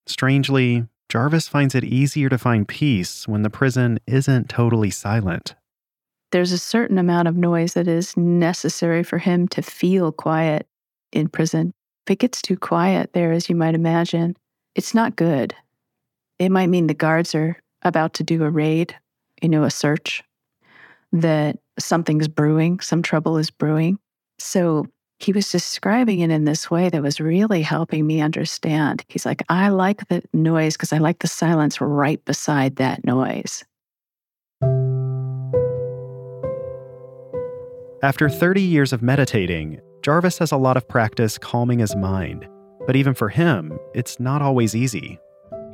Strangely, 0.07 0.87
Jarvis 1.11 1.49
finds 1.49 1.75
it 1.75 1.83
easier 1.83 2.29
to 2.29 2.37
find 2.37 2.65
peace 2.65 3.27
when 3.27 3.41
the 3.41 3.49
prison 3.49 3.99
isn't 4.07 4.47
totally 4.47 4.89
silent. 4.89 5.55
There's 6.31 6.53
a 6.53 6.57
certain 6.57 6.97
amount 6.97 7.27
of 7.27 7.35
noise 7.35 7.73
that 7.73 7.85
is 7.85 8.15
necessary 8.15 9.03
for 9.03 9.17
him 9.17 9.49
to 9.49 9.61
feel 9.61 10.13
quiet 10.13 10.67
in 11.11 11.27
prison. 11.27 11.73
If 12.07 12.11
it 12.13 12.19
gets 12.19 12.41
too 12.41 12.55
quiet 12.55 13.11
there, 13.11 13.33
as 13.33 13.49
you 13.49 13.57
might 13.57 13.75
imagine, 13.75 14.37
it's 14.73 14.93
not 14.93 15.17
good. 15.17 15.53
It 16.39 16.47
might 16.47 16.67
mean 16.67 16.87
the 16.87 16.93
guards 16.93 17.35
are 17.35 17.57
about 17.81 18.13
to 18.13 18.23
do 18.23 18.45
a 18.45 18.49
raid, 18.49 18.95
you 19.41 19.49
know, 19.49 19.65
a 19.65 19.69
search, 19.69 20.23
that 21.11 21.59
something's 21.77 22.29
brewing, 22.29 22.79
some 22.79 23.01
trouble 23.01 23.37
is 23.37 23.51
brewing. 23.51 23.99
So 24.39 24.85
he 25.21 25.31
was 25.31 25.51
describing 25.51 26.19
it 26.19 26.31
in 26.31 26.45
this 26.45 26.71
way 26.71 26.89
that 26.89 27.03
was 27.03 27.19
really 27.19 27.61
helping 27.61 28.07
me 28.07 28.21
understand. 28.21 29.03
He's 29.07 29.25
like, 29.25 29.43
I 29.49 29.69
like 29.69 30.07
the 30.07 30.23
noise 30.33 30.75
because 30.75 30.91
I 30.91 30.97
like 30.97 31.19
the 31.19 31.27
silence 31.27 31.79
right 31.79 32.23
beside 32.25 32.77
that 32.77 33.05
noise. 33.05 33.63
After 38.03 38.29
30 38.29 38.61
years 38.61 38.93
of 38.93 39.03
meditating, 39.03 39.79
Jarvis 40.01 40.39
has 40.39 40.51
a 40.51 40.57
lot 40.57 40.75
of 40.75 40.87
practice 40.87 41.37
calming 41.37 41.77
his 41.77 41.95
mind. 41.95 42.47
But 42.87 42.95
even 42.95 43.13
for 43.13 43.29
him, 43.29 43.77
it's 43.93 44.19
not 44.19 44.41
always 44.41 44.75
easy. 44.75 45.19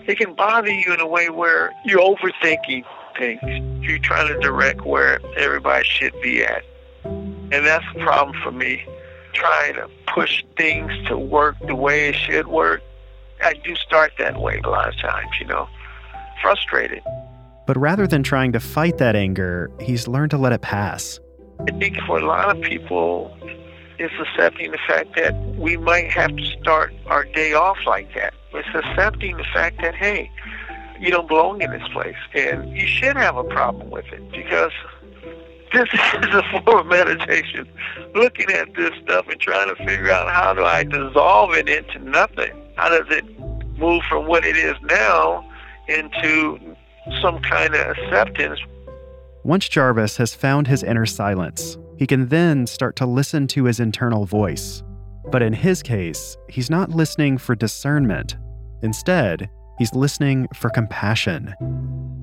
It 0.07 0.17
can 0.17 0.35
bother 0.35 0.69
you 0.69 0.93
in 0.93 0.99
a 0.99 1.07
way 1.07 1.29
where 1.29 1.71
you're 1.85 2.01
overthinking 2.01 2.83
things. 3.17 3.39
You're 3.81 3.99
trying 3.99 4.27
to 4.27 4.37
direct 4.41 4.85
where 4.85 5.21
everybody 5.37 5.85
should 5.87 6.13
be 6.21 6.43
at. 6.43 6.63
And 7.05 7.65
that's 7.65 7.85
a 7.95 7.99
problem 7.99 8.35
for 8.43 8.51
me. 8.51 8.85
Trying 9.37 9.75
to 9.75 9.87
push 10.07 10.43
things 10.57 10.91
to 11.07 11.17
work 11.17 11.55
the 11.67 11.75
way 11.75 12.09
it 12.09 12.15
should 12.15 12.47
work. 12.47 12.81
I 13.43 13.53
do 13.53 13.75
start 13.75 14.13
that 14.17 14.41
way 14.41 14.59
a 14.63 14.67
lot 14.67 14.89
of 14.89 14.97
times, 14.99 15.29
you 15.39 15.45
know, 15.45 15.69
frustrated. 16.41 17.03
But 17.67 17.77
rather 17.77 18.07
than 18.07 18.23
trying 18.23 18.51
to 18.53 18.59
fight 18.59 18.97
that 18.97 19.15
anger, 19.15 19.69
he's 19.79 20.07
learned 20.07 20.31
to 20.31 20.37
let 20.37 20.53
it 20.53 20.61
pass. 20.61 21.19
I 21.67 21.71
think 21.71 21.97
for 22.07 22.17
a 22.17 22.25
lot 22.25 22.49
of 22.49 22.63
people, 22.63 23.31
it's 23.99 24.13
accepting 24.19 24.71
the 24.71 24.79
fact 24.87 25.15
that 25.17 25.35
we 25.55 25.77
might 25.77 26.09
have 26.09 26.35
to 26.35 26.45
start 26.59 26.93
our 27.05 27.25
day 27.25 27.53
off 27.53 27.77
like 27.85 28.13
that. 28.15 28.33
It's 28.53 28.67
accepting 28.73 29.37
the 29.37 29.45
fact 29.53 29.81
that, 29.81 29.93
hey, 29.93 30.31
you 30.99 31.11
don't 31.11 31.27
belong 31.27 31.61
in 31.61 31.69
this 31.69 31.87
place. 31.93 32.15
And 32.33 32.75
you 32.75 32.87
should 32.87 33.17
have 33.17 33.37
a 33.37 33.43
problem 33.43 33.91
with 33.91 34.05
it 34.11 34.31
because 34.31 34.71
this 35.73 35.89
is 35.93 36.33
a 36.33 36.61
form 36.63 36.79
of 36.79 36.85
meditation. 36.87 37.67
Looking 38.15 38.49
at 38.51 38.73
this 38.75 38.91
stuff 39.03 39.27
and 39.27 39.39
trying 39.39 39.75
to 39.75 39.85
figure 39.85 40.11
out 40.11 40.31
how 40.31 40.53
do 40.53 40.63
I 40.63 40.83
dissolve 40.83 41.53
it 41.53 41.69
into 41.69 41.99
nothing? 41.99 42.51
How 42.75 42.89
does 42.89 43.07
it 43.09 43.25
move 43.77 44.03
from 44.09 44.27
what 44.27 44.45
it 44.45 44.57
is 44.57 44.75
now 44.83 45.47
into 45.87 46.75
some 47.21 47.39
kind 47.41 47.73
of 47.73 47.97
acceptance 47.97 48.59
once 49.47 49.69
Jarvis 49.69 50.17
has 50.17 50.35
found 50.35 50.67
his 50.67 50.83
inner 50.83 51.05
silence, 51.05 51.77
he 51.95 52.05
can 52.05 52.27
then 52.27 52.67
start 52.67 52.97
to 52.97 53.05
listen 53.05 53.47
to 53.47 53.63
his 53.63 53.79
internal 53.79 54.25
voice. 54.25 54.83
But 55.31 55.41
in 55.41 55.53
his 55.53 55.81
case, 55.81 56.35
he's 56.49 56.69
not 56.69 56.89
listening 56.89 57.37
for 57.37 57.55
discernment. 57.55 58.35
Instead, 58.83 59.49
he's 59.77 59.95
listening 59.95 60.49
for 60.53 60.69
compassion. 60.69 61.55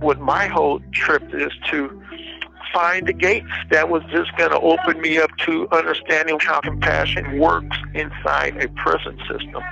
What 0.00 0.20
my 0.20 0.48
whole 0.48 0.80
trip 0.92 1.22
is 1.32 1.50
to 1.70 2.02
find 2.74 3.06
the 3.06 3.12
gates 3.12 3.46
that 3.70 3.88
was 3.88 4.02
just 4.10 4.36
going 4.36 4.50
to 4.50 4.60
open 4.60 5.00
me 5.00 5.18
up 5.18 5.30
to 5.46 5.68
understanding 5.70 6.38
how 6.40 6.60
compassion 6.60 7.38
works 7.38 7.76
inside 7.94 8.62
a 8.62 8.68
prison 8.70 9.18
system. 9.28 9.62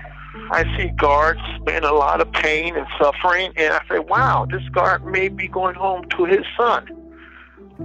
I 0.50 0.64
see 0.76 0.88
guards 0.96 1.40
in 1.66 1.84
a 1.84 1.92
lot 1.92 2.20
of 2.20 2.32
pain 2.32 2.76
and 2.76 2.86
suffering, 2.98 3.52
and 3.56 3.74
I 3.74 3.80
say, 3.88 3.98
wow, 3.98 4.46
this 4.50 4.66
guard 4.70 5.04
may 5.04 5.28
be 5.28 5.48
going 5.48 5.74
home 5.74 6.08
to 6.10 6.24
his 6.24 6.44
son 6.56 6.88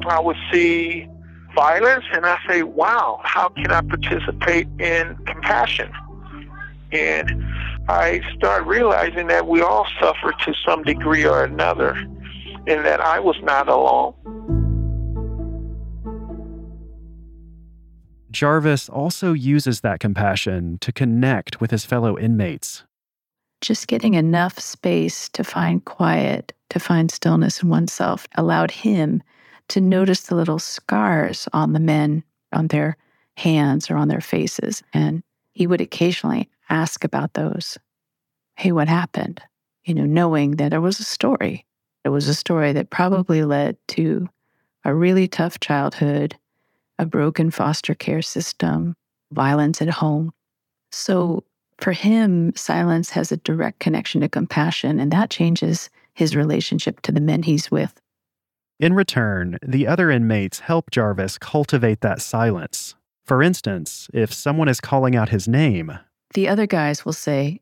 I 0.05 0.19
would 0.19 0.37
see 0.51 1.07
violence 1.55 2.05
and 2.13 2.25
I 2.25 2.37
say, 2.47 2.63
wow, 2.63 3.19
how 3.23 3.49
can 3.49 3.71
I 3.71 3.81
participate 3.81 4.67
in 4.79 5.17
compassion? 5.25 5.91
And 6.91 7.43
I 7.89 8.21
start 8.35 8.65
realizing 8.65 9.27
that 9.27 9.47
we 9.47 9.61
all 9.61 9.87
suffer 9.99 10.33
to 10.45 10.53
some 10.65 10.83
degree 10.83 11.25
or 11.25 11.43
another 11.43 11.91
and 12.67 12.85
that 12.85 12.99
I 12.99 13.19
was 13.19 13.37
not 13.43 13.67
alone. 13.67 14.13
Jarvis 18.37 18.87
also 18.87 19.33
uses 19.33 19.81
that 19.81 19.99
compassion 19.99 20.77
to 20.81 20.91
connect 20.91 21.59
with 21.59 21.71
his 21.71 21.85
fellow 21.85 22.19
inmates. 22.19 22.83
Just 23.61 23.87
getting 23.87 24.13
enough 24.13 24.59
space 24.59 25.27
to 25.29 25.43
find 25.43 25.83
quiet, 25.83 26.53
to 26.69 26.79
find 26.79 27.09
stillness 27.09 27.63
in 27.63 27.69
oneself, 27.69 28.27
allowed 28.35 28.69
him 28.69 29.23
to 29.69 29.81
notice 29.81 30.21
the 30.21 30.35
little 30.35 30.59
scars 30.59 31.47
on 31.51 31.73
the 31.73 31.79
men, 31.79 32.23
on 32.53 32.67
their 32.67 32.95
hands 33.37 33.89
or 33.89 33.97
on 33.97 34.07
their 34.07 34.21
faces. 34.21 34.83
And 34.93 35.23
he 35.53 35.65
would 35.65 35.81
occasionally 35.81 36.47
ask 36.69 37.03
about 37.03 37.33
those. 37.33 37.79
Hey, 38.55 38.71
what 38.71 38.87
happened? 38.87 39.41
You 39.83 39.95
know, 39.95 40.05
knowing 40.05 40.57
that 40.57 40.73
it 40.73 40.79
was 40.79 40.99
a 40.99 41.03
story. 41.03 41.65
It 42.05 42.09
was 42.09 42.27
a 42.27 42.35
story 42.35 42.71
that 42.73 42.91
probably 42.91 43.43
led 43.43 43.77
to 43.87 44.29
a 44.85 44.93
really 44.93 45.27
tough 45.27 45.59
childhood, 45.59 46.37
a 46.99 47.05
broken 47.05 47.51
foster 47.51 47.93
care 47.93 48.21
system, 48.21 48.95
violence 49.31 49.81
at 49.81 49.89
home. 49.89 50.31
So 50.91 51.43
for 51.77 51.91
him, 51.91 52.55
silence 52.55 53.11
has 53.11 53.31
a 53.31 53.37
direct 53.37 53.79
connection 53.79 54.21
to 54.21 54.29
compassion, 54.29 54.99
and 54.99 55.11
that 55.11 55.29
changes 55.29 55.89
his 56.13 56.35
relationship 56.35 57.01
to 57.01 57.11
the 57.11 57.21
men 57.21 57.43
he's 57.43 57.69
with. 57.69 57.99
In 58.79 58.93
return, 58.93 59.57
the 59.65 59.87
other 59.87 60.11
inmates 60.11 60.59
help 60.59 60.91
Jarvis 60.91 61.37
cultivate 61.37 62.01
that 62.01 62.21
silence. 62.21 62.95
For 63.25 63.43
instance, 63.43 64.07
if 64.13 64.33
someone 64.33 64.67
is 64.67 64.79
calling 64.79 65.15
out 65.15 65.29
his 65.29 65.47
name, 65.47 65.97
the 66.33 66.47
other 66.47 66.67
guys 66.67 67.05
will 67.05 67.13
say, 67.13 67.61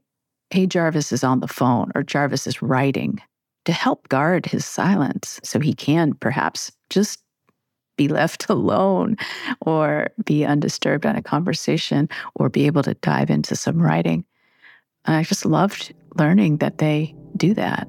Hey, 0.49 0.67
Jarvis 0.67 1.11
is 1.11 1.23
on 1.23 1.39
the 1.39 1.47
phone, 1.47 1.91
or 1.95 2.03
Jarvis 2.03 2.47
is 2.47 2.61
writing 2.61 3.21
to 3.65 3.71
help 3.71 4.07
guard 4.09 4.45
his 4.45 4.65
silence 4.65 5.39
so 5.43 5.59
he 5.59 5.73
can 5.73 6.13
perhaps 6.13 6.71
just 6.89 7.24
be 7.95 8.07
left 8.07 8.45
alone 8.49 9.17
or 9.61 10.07
be 10.23 10.45
undisturbed 10.45 11.05
on 11.05 11.15
a 11.15 11.21
conversation 11.21 12.09
or 12.35 12.49
be 12.49 12.65
able 12.65 12.83
to 12.83 12.93
dive 12.95 13.29
into 13.29 13.55
some 13.55 13.81
writing. 13.81 14.25
I 15.05 15.23
just 15.23 15.45
loved 15.45 15.93
learning 16.15 16.57
that 16.57 16.79
they 16.79 17.15
do 17.37 17.53
that. 17.53 17.87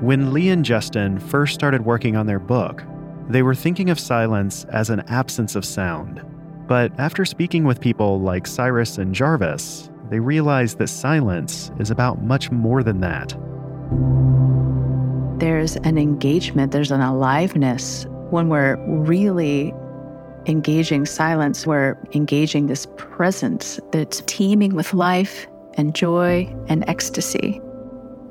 When 0.00 0.34
Leigh 0.34 0.50
and 0.50 0.64
Justin 0.64 1.18
first 1.18 1.54
started 1.54 1.86
working 1.86 2.14
on 2.14 2.26
their 2.26 2.38
book, 2.38 2.82
they 3.28 3.42
were 3.42 3.54
thinking 3.54 3.88
of 3.88 3.98
silence 3.98 4.64
as 4.64 4.90
an 4.90 5.00
absence 5.08 5.56
of 5.56 5.64
sound. 5.64 6.22
But 6.66 6.98
after 6.98 7.24
speaking 7.24 7.64
with 7.64 7.80
people 7.80 8.20
like 8.20 8.46
Cyrus 8.46 8.98
and 8.98 9.14
Jarvis, 9.14 9.90
they 10.14 10.20
realize 10.20 10.76
that 10.76 10.86
silence 10.86 11.72
is 11.80 11.90
about 11.90 12.22
much 12.22 12.52
more 12.52 12.84
than 12.84 13.00
that. 13.00 13.34
There's 15.40 15.74
an 15.78 15.98
engagement, 15.98 16.70
there's 16.70 16.92
an 16.92 17.00
aliveness 17.00 18.06
when 18.30 18.48
we're 18.48 18.76
really 18.86 19.74
engaging 20.46 21.04
silence, 21.04 21.66
we're 21.66 21.98
engaging 22.14 22.68
this 22.68 22.86
presence 22.96 23.80
that's 23.90 24.22
teeming 24.26 24.76
with 24.76 24.94
life 24.94 25.48
and 25.74 25.96
joy 25.96 26.46
and 26.68 26.88
ecstasy. 26.88 27.60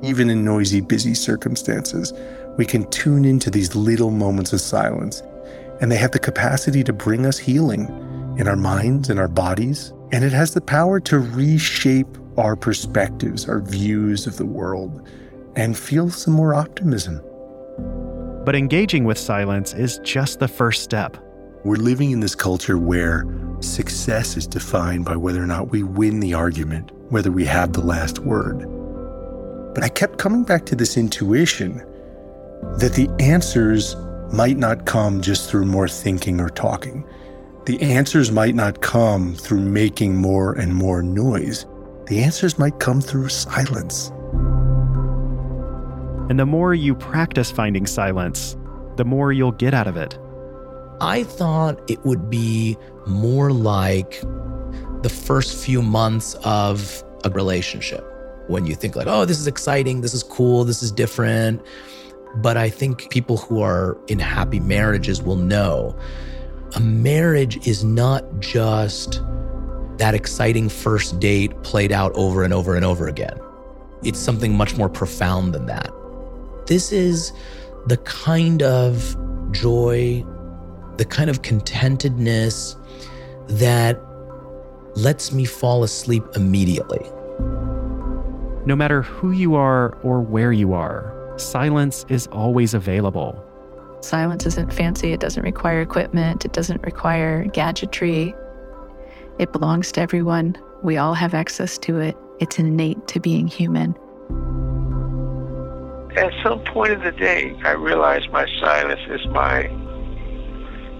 Even 0.02 0.30
in 0.30 0.42
noisy, 0.42 0.80
busy 0.80 1.12
circumstances, 1.12 2.14
we 2.56 2.64
can 2.64 2.88
tune 2.88 3.26
into 3.26 3.50
these 3.50 3.76
little 3.76 4.10
moments 4.10 4.54
of 4.54 4.60
silence, 4.62 5.22
and 5.82 5.92
they 5.92 5.98
have 5.98 6.12
the 6.12 6.18
capacity 6.18 6.82
to 6.82 6.94
bring 6.94 7.26
us 7.26 7.36
healing 7.36 7.88
in 8.38 8.48
our 8.48 8.56
minds 8.56 9.10
and 9.10 9.20
our 9.20 9.28
bodies. 9.28 9.92
And 10.12 10.24
it 10.24 10.32
has 10.32 10.54
the 10.54 10.60
power 10.60 11.00
to 11.00 11.18
reshape 11.18 12.06
our 12.36 12.56
perspectives, 12.56 13.48
our 13.48 13.60
views 13.60 14.26
of 14.26 14.36
the 14.36 14.46
world, 14.46 15.08
and 15.56 15.76
feel 15.76 16.10
some 16.10 16.34
more 16.34 16.54
optimism. 16.54 17.20
But 18.44 18.54
engaging 18.54 19.04
with 19.04 19.18
silence 19.18 19.72
is 19.72 19.98
just 19.98 20.38
the 20.38 20.48
first 20.48 20.82
step. 20.82 21.16
We're 21.64 21.76
living 21.76 22.10
in 22.10 22.20
this 22.20 22.34
culture 22.34 22.76
where 22.76 23.24
success 23.60 24.36
is 24.36 24.46
defined 24.46 25.06
by 25.06 25.16
whether 25.16 25.42
or 25.42 25.46
not 25.46 25.70
we 25.70 25.82
win 25.82 26.20
the 26.20 26.34
argument, 26.34 26.90
whether 27.10 27.32
we 27.32 27.46
have 27.46 27.72
the 27.72 27.80
last 27.80 28.18
word. 28.18 28.66
But 29.74 29.82
I 29.82 29.88
kept 29.88 30.18
coming 30.18 30.44
back 30.44 30.66
to 30.66 30.76
this 30.76 30.96
intuition 30.96 31.78
that 32.78 32.92
the 32.94 33.08
answers 33.18 33.96
might 34.32 34.58
not 34.58 34.84
come 34.84 35.22
just 35.22 35.48
through 35.48 35.64
more 35.64 35.88
thinking 35.88 36.40
or 36.40 36.50
talking. 36.50 37.04
The 37.66 37.80
answers 37.80 38.30
might 38.30 38.54
not 38.54 38.82
come 38.82 39.34
through 39.34 39.62
making 39.62 40.16
more 40.16 40.52
and 40.52 40.74
more 40.74 41.02
noise. 41.02 41.64
The 42.08 42.22
answers 42.22 42.58
might 42.58 42.78
come 42.78 43.00
through 43.00 43.30
silence. 43.30 44.10
And 46.28 46.38
the 46.38 46.44
more 46.44 46.74
you 46.74 46.94
practice 46.94 47.50
finding 47.50 47.86
silence, 47.86 48.54
the 48.96 49.06
more 49.06 49.32
you'll 49.32 49.52
get 49.52 49.72
out 49.72 49.86
of 49.86 49.96
it. 49.96 50.18
I 51.00 51.22
thought 51.24 51.80
it 51.90 52.04
would 52.04 52.28
be 52.28 52.76
more 53.06 53.50
like 53.50 54.20
the 55.02 55.08
first 55.08 55.64
few 55.64 55.80
months 55.80 56.34
of 56.44 57.02
a 57.24 57.30
relationship 57.30 58.04
when 58.48 58.66
you 58.66 58.74
think 58.74 58.94
like, 58.94 59.06
oh, 59.06 59.24
this 59.24 59.40
is 59.40 59.46
exciting, 59.46 60.02
this 60.02 60.12
is 60.12 60.22
cool, 60.22 60.64
this 60.64 60.82
is 60.82 60.92
different. 60.92 61.62
But 62.36 62.58
I 62.58 62.68
think 62.68 63.08
people 63.08 63.38
who 63.38 63.62
are 63.62 63.96
in 64.06 64.18
happy 64.18 64.60
marriages 64.60 65.22
will 65.22 65.36
know 65.36 65.96
a 66.74 66.80
marriage 66.80 67.66
is 67.66 67.84
not 67.84 68.24
just 68.40 69.22
that 69.98 70.14
exciting 70.14 70.68
first 70.68 71.20
date 71.20 71.62
played 71.62 71.92
out 71.92 72.12
over 72.14 72.42
and 72.42 72.52
over 72.52 72.74
and 72.74 72.84
over 72.84 73.06
again. 73.06 73.38
It's 74.02 74.18
something 74.18 74.56
much 74.56 74.76
more 74.76 74.88
profound 74.88 75.54
than 75.54 75.66
that. 75.66 75.90
This 76.66 76.90
is 76.90 77.32
the 77.86 77.96
kind 77.98 78.62
of 78.62 79.16
joy, 79.52 80.24
the 80.96 81.04
kind 81.04 81.30
of 81.30 81.42
contentedness 81.42 82.76
that 83.48 84.00
lets 84.96 85.32
me 85.32 85.44
fall 85.44 85.84
asleep 85.84 86.24
immediately. 86.34 87.04
No 88.66 88.74
matter 88.74 89.02
who 89.02 89.30
you 89.30 89.54
are 89.54 89.96
or 90.02 90.20
where 90.20 90.52
you 90.52 90.72
are, 90.72 91.34
silence 91.36 92.04
is 92.08 92.26
always 92.28 92.74
available. 92.74 93.43
Silence 94.04 94.44
isn't 94.44 94.72
fancy, 94.72 95.12
it 95.12 95.20
doesn't 95.20 95.42
require 95.42 95.80
equipment, 95.80 96.44
it 96.44 96.52
doesn't 96.52 96.82
require 96.82 97.44
gadgetry. 97.46 98.34
It 99.38 99.50
belongs 99.50 99.90
to 99.92 100.00
everyone. 100.02 100.56
We 100.82 100.98
all 100.98 101.14
have 101.14 101.32
access 101.32 101.78
to 101.78 101.98
it. 101.98 102.16
It's 102.38 102.58
innate 102.58 103.08
to 103.08 103.20
being 103.20 103.48
human. 103.48 103.96
At 106.16 106.32
some 106.42 106.60
point 106.64 106.92
in 106.92 107.00
the 107.00 107.12
day, 107.12 107.58
I 107.64 107.72
realize 107.72 108.28
my 108.28 108.46
silence 108.60 109.00
is 109.08 109.26
my 109.28 109.68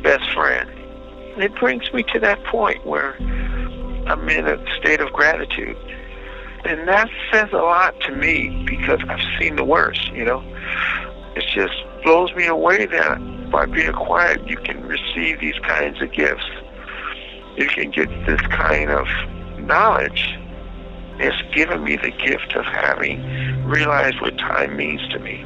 best 0.02 0.28
friend. 0.32 0.68
And 1.34 1.44
it 1.44 1.54
brings 1.56 1.92
me 1.92 2.04
to 2.14 2.18
that 2.20 2.42
point 2.44 2.84
where 2.86 3.16
I'm 4.06 4.28
in 4.28 4.48
a 4.48 4.76
state 4.78 5.00
of 5.00 5.12
gratitude. 5.12 5.76
And 6.64 6.88
that 6.88 7.10
says 7.30 7.50
a 7.52 7.58
lot 7.58 8.00
to 8.02 8.16
me 8.16 8.64
because 8.66 9.00
I've 9.08 9.24
seen 9.38 9.56
the 9.56 9.64
worst, 9.64 10.06
you 10.12 10.24
know. 10.24 10.42
It's 11.36 11.52
just 11.52 11.74
blows 12.04 12.34
me 12.34 12.46
away 12.46 12.86
that 12.86 13.50
by 13.50 13.66
being 13.66 13.92
quiet, 13.92 14.46
you 14.48 14.56
can 14.58 14.86
receive 14.86 15.40
these 15.40 15.58
kinds 15.66 16.00
of 16.02 16.12
gifts. 16.12 16.44
You 17.56 17.66
can 17.66 17.90
get 17.90 18.08
this 18.26 18.40
kind 18.42 18.90
of 18.90 19.06
knowledge. 19.58 20.38
It's 21.18 21.54
given 21.54 21.84
me 21.84 21.96
the 21.96 22.10
gift 22.10 22.54
of 22.54 22.64
having 22.64 23.22
realized 23.64 24.20
what 24.20 24.36
time 24.38 24.76
means 24.76 25.00
to 25.10 25.18
me. 25.18 25.44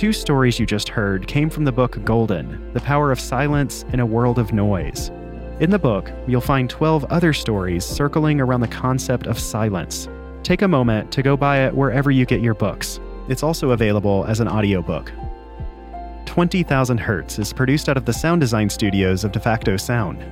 Two 0.00 0.14
stories 0.14 0.58
you 0.58 0.64
just 0.64 0.88
heard 0.88 1.26
came 1.26 1.50
from 1.50 1.64
the 1.64 1.72
book 1.72 2.02
Golden 2.06 2.72
The 2.72 2.80
Power 2.80 3.12
of 3.12 3.20
Silence 3.20 3.84
in 3.92 4.00
a 4.00 4.06
World 4.06 4.38
of 4.38 4.50
Noise. 4.50 5.10
In 5.60 5.68
the 5.68 5.78
book, 5.78 6.10
you'll 6.26 6.40
find 6.40 6.70
12 6.70 7.04
other 7.10 7.34
stories 7.34 7.84
circling 7.84 8.40
around 8.40 8.62
the 8.62 8.68
concept 8.68 9.26
of 9.26 9.38
silence. 9.38 10.08
Take 10.42 10.62
a 10.62 10.68
moment 10.68 11.12
to 11.12 11.22
go 11.22 11.36
buy 11.36 11.66
it 11.66 11.74
wherever 11.74 12.10
you 12.10 12.24
get 12.24 12.40
your 12.40 12.54
books. 12.54 12.98
It's 13.28 13.42
also 13.42 13.72
available 13.72 14.24
as 14.26 14.40
an 14.40 14.48
audiobook. 14.48 15.12
20,000 16.24 16.96
Hertz 16.96 17.38
is 17.38 17.52
produced 17.52 17.90
out 17.90 17.98
of 17.98 18.06
the 18.06 18.14
sound 18.14 18.40
design 18.40 18.70
studios 18.70 19.22
of 19.22 19.32
Defacto 19.32 19.78
Sound. 19.78 20.24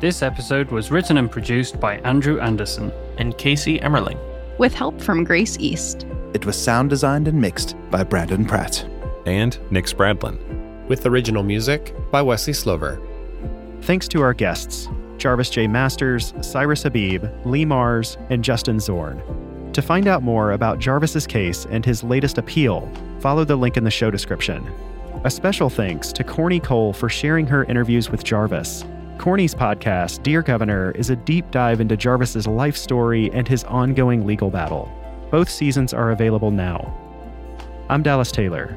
This 0.00 0.22
episode 0.22 0.72
was 0.72 0.90
written 0.90 1.16
and 1.16 1.30
produced 1.30 1.78
by 1.78 1.98
Andrew 1.98 2.40
Anderson 2.40 2.90
and 3.18 3.38
Casey 3.38 3.78
Emmerling, 3.78 4.18
with 4.58 4.74
help 4.74 5.00
from 5.00 5.22
Grace 5.22 5.56
East. 5.60 6.06
It 6.34 6.44
was 6.44 6.60
sound 6.60 6.90
designed 6.90 7.28
and 7.28 7.40
mixed 7.40 7.76
by 7.88 8.02
Brandon 8.02 8.44
Pratt 8.44 8.84
and 9.26 9.58
Nick 9.70 9.86
Spradlin, 9.86 10.38
with 10.88 11.06
original 11.06 11.42
music 11.42 11.94
by 12.10 12.22
Wesley 12.22 12.52
Slover. 12.52 13.00
Thanks 13.82 14.08
to 14.08 14.22
our 14.22 14.34
guests, 14.34 14.88
Jarvis 15.18 15.50
J. 15.50 15.66
Masters, 15.66 16.34
Cyrus 16.40 16.82
Habib, 16.82 17.24
Leigh 17.44 17.64
Marz, 17.64 18.16
and 18.30 18.42
Justin 18.42 18.80
Zorn. 18.80 19.22
To 19.72 19.82
find 19.82 20.06
out 20.06 20.22
more 20.22 20.52
about 20.52 20.78
Jarvis's 20.78 21.26
case 21.26 21.66
and 21.66 21.84
his 21.84 22.02
latest 22.02 22.38
appeal, 22.38 22.90
follow 23.20 23.44
the 23.44 23.56
link 23.56 23.76
in 23.76 23.84
the 23.84 23.90
show 23.90 24.10
description. 24.10 24.68
A 25.24 25.30
special 25.30 25.70
thanks 25.70 26.12
to 26.12 26.24
Corny 26.24 26.60
Cole 26.60 26.92
for 26.92 27.08
sharing 27.08 27.46
her 27.46 27.64
interviews 27.64 28.10
with 28.10 28.24
Jarvis. 28.24 28.84
Corny's 29.18 29.54
podcast, 29.54 30.22
Dear 30.24 30.42
Governor, 30.42 30.90
is 30.92 31.10
a 31.10 31.16
deep 31.16 31.50
dive 31.52 31.80
into 31.80 31.96
Jarvis's 31.96 32.46
life 32.46 32.76
story 32.76 33.30
and 33.32 33.46
his 33.46 33.62
ongoing 33.64 34.26
legal 34.26 34.50
battle. 34.50 34.90
Both 35.30 35.48
seasons 35.48 35.94
are 35.94 36.10
available 36.10 36.50
now. 36.50 36.92
I'm 37.88 38.02
Dallas 38.02 38.32
Taylor. 38.32 38.76